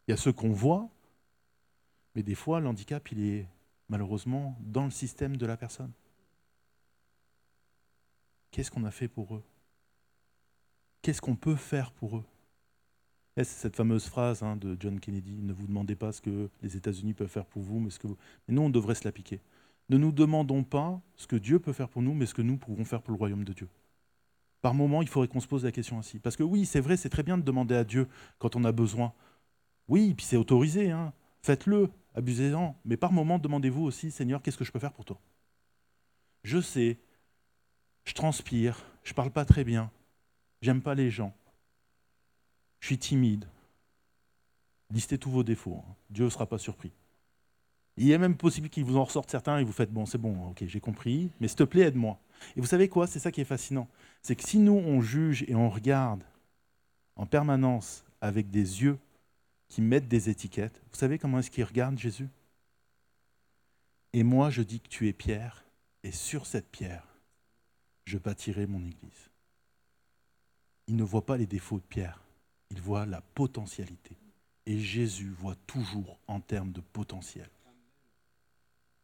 [0.09, 0.89] Il y a ceux qu'on voit,
[2.17, 3.47] mais des fois, l'handicap, il est
[3.89, 5.93] malheureusement dans le système de la personne.
[8.51, 9.45] Qu'est-ce qu'on a fait pour eux?
[11.03, 12.25] Qu'est-ce qu'on peut faire pour eux?
[13.37, 16.77] C'est cette fameuse phrase hein, de John Kennedy, ne vous demandez pas ce que les
[16.77, 18.17] États-Unis peuvent faire pour vous, mais ce que vous...
[18.49, 19.41] Mais nous, on devrait se l'appliquer.
[19.91, 22.57] Ne nous demandons pas ce que Dieu peut faire pour nous, mais ce que nous
[22.57, 23.69] pouvons faire pour le royaume de Dieu.
[24.63, 26.21] Par moment, il faudrait qu'on se pose la question ainsi.
[26.21, 28.07] Parce que oui, c'est vrai, c'est très bien de demander à Dieu
[28.39, 29.13] quand on a besoin.
[29.89, 31.13] Oui, puis c'est autorisé, hein.
[31.43, 32.77] faites-le, abusez-en.
[32.85, 35.19] Mais par moment, demandez-vous aussi, Seigneur, qu'est-ce que je peux faire pour toi?
[36.45, 37.01] Je sais,
[38.05, 39.91] je transpire, je ne parle pas très bien,
[40.63, 41.35] j'aime pas les gens,
[42.79, 43.45] je suis timide.
[44.91, 45.95] Listez tous vos défauts, hein.
[46.11, 46.93] Dieu ne sera pas surpris.
[48.01, 50.49] Il est même possible qu'il vous en ressorte certains et vous faites bon, c'est bon,
[50.49, 52.19] ok, j'ai compris, mais s'il te plaît, aide-moi.
[52.57, 53.89] Et vous savez quoi C'est ça qui est fascinant.
[54.23, 56.25] C'est que si nous, on juge et on regarde
[57.17, 58.99] en permanence avec des yeux
[59.69, 62.31] qui mettent des étiquettes, vous savez comment est-ce qu'ils regardent Jésus?
[64.15, 65.67] Et moi, je dis que tu es Pierre,
[66.03, 67.07] et sur cette pierre,
[68.07, 69.29] je bâtirai mon église.
[70.87, 72.23] Il ne voit pas les défauts de Pierre,
[72.71, 74.17] il voit la potentialité.
[74.65, 77.51] Et Jésus voit toujours en termes de potentiel.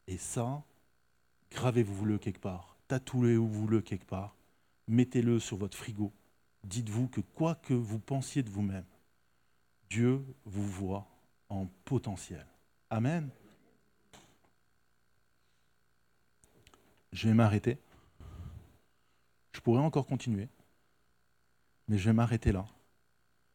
[0.07, 0.62] Et ça,
[1.50, 4.36] gravez-vous-le quelque part, tatouez-vous-le quelque part,
[4.86, 6.12] mettez-le sur votre frigo.
[6.64, 8.84] Dites-vous que quoi que vous pensiez de vous-même,
[9.90, 11.07] Dieu vous voit
[11.48, 12.46] en potentiel.
[12.90, 13.30] Amen.
[17.12, 17.78] Je vais m'arrêter.
[19.52, 20.48] Je pourrais encore continuer,
[21.88, 22.66] mais je vais m'arrêter là.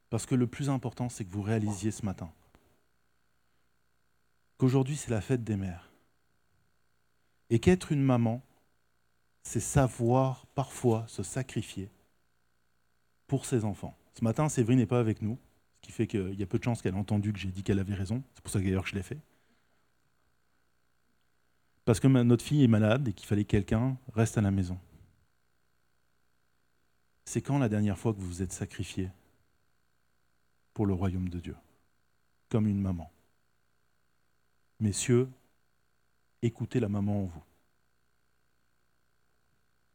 [0.09, 2.31] Parce que le plus important, c'est que vous réalisiez ce matin
[4.57, 5.90] qu'aujourd'hui, c'est la fête des mères.
[7.51, 8.41] Et qu'être une maman,
[9.43, 11.89] c'est savoir parfois se sacrifier
[13.27, 13.95] pour ses enfants.
[14.13, 15.37] Ce matin, Séverine n'est pas avec nous,
[15.75, 17.61] ce qui fait qu'il y a peu de chances qu'elle ait entendu que j'ai dit
[17.61, 18.23] qu'elle avait raison.
[18.33, 19.19] C'est pour ça d'ailleurs que je l'ai fait.
[21.83, 24.79] Parce que notre fille est malade et qu'il fallait que quelqu'un reste à la maison.
[27.25, 29.09] C'est quand la dernière fois que vous vous êtes sacrifié
[30.73, 31.55] pour le royaume de Dieu,
[32.47, 33.11] comme une maman?
[34.79, 35.29] Messieurs,
[36.41, 37.43] écoutez la maman en vous.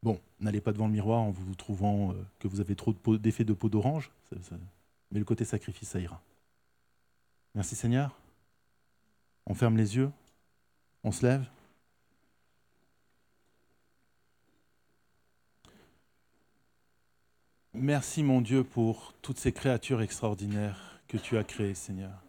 [0.03, 3.45] Bon, n'allez pas devant le miroir en vous trouvant euh, que vous avez trop d'effets
[3.45, 4.11] de, peau d'orange,
[5.11, 6.21] mais le côté sacrifice, ça ira.
[7.55, 8.17] Merci Seigneur.
[9.47, 10.11] On ferme les yeux,
[11.03, 11.47] on se lève.
[17.73, 22.23] Merci mon Dieu pour toutes ces créatures extraordinaires que tu as créées, Seigneur.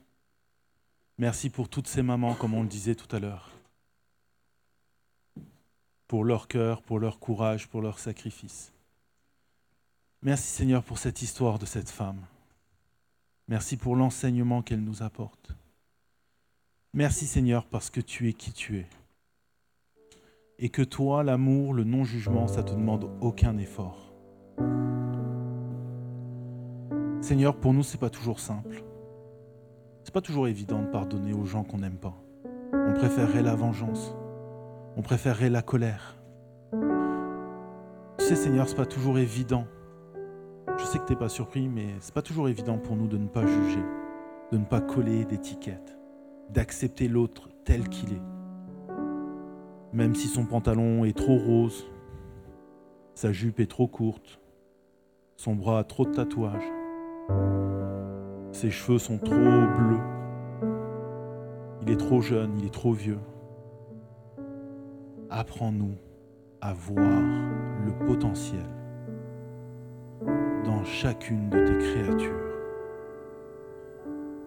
[1.17, 3.56] Merci pour toutes ces mamans, comme on le disait tout à l'heure.
[6.07, 8.71] Pour leur cœur, pour leur courage, pour leur sacrifice.
[10.21, 12.21] Merci Seigneur pour cette histoire de cette femme.
[13.47, 15.51] Merci pour l'enseignement qu'elle nous apporte.
[16.93, 18.87] Merci Seigneur parce que tu es qui tu es.
[20.59, 24.13] Et que toi, l'amour, le non-jugement, ça ne te demande aucun effort.
[27.21, 28.83] Seigneur, pour nous, ce n'est pas toujours simple.
[30.03, 32.15] C'est pas toujours évident de pardonner aux gens qu'on n'aime pas.
[32.73, 34.15] On préférerait la vengeance.
[34.97, 36.17] On préférerait la colère.
[38.17, 39.65] Tu sais, Seigneur, c'est pas toujours évident
[40.87, 43.27] sais que tu n'es pas surpris, mais c'est pas toujours évident pour nous de ne
[43.27, 43.83] pas juger,
[44.51, 45.97] de ne pas coller d'étiquettes,
[46.49, 48.21] d'accepter l'autre tel qu'il est.
[49.91, 51.91] Même si son pantalon est trop rose,
[53.15, 54.39] sa jupe est trop courte,
[55.35, 56.71] son bras a trop de tatouages,
[58.53, 60.01] ses cheveux sont trop bleus,
[61.81, 63.19] il est trop jeune, il est trop vieux.
[65.29, 65.95] Apprends-nous
[66.61, 67.21] à voir
[67.85, 68.65] le potentiel
[70.63, 72.57] dans chacune de tes créatures.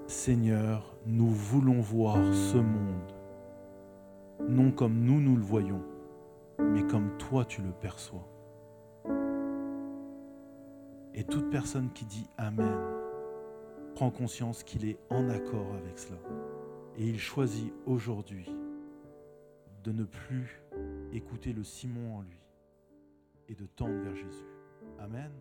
[0.06, 3.12] Seigneur, nous voulons voir ce monde,
[4.48, 5.82] non comme nous nous le voyons,
[6.58, 8.26] mais comme toi tu le perçois.
[11.14, 12.78] Et toute personne qui dit Amen
[13.94, 16.18] prend conscience qu'il est en accord avec cela.
[16.96, 18.50] Et il choisit aujourd'hui
[19.84, 20.59] de ne plus
[21.12, 22.40] écouter le Simon en lui
[23.48, 24.46] et de tendre vers Jésus.
[24.98, 25.32] Amen.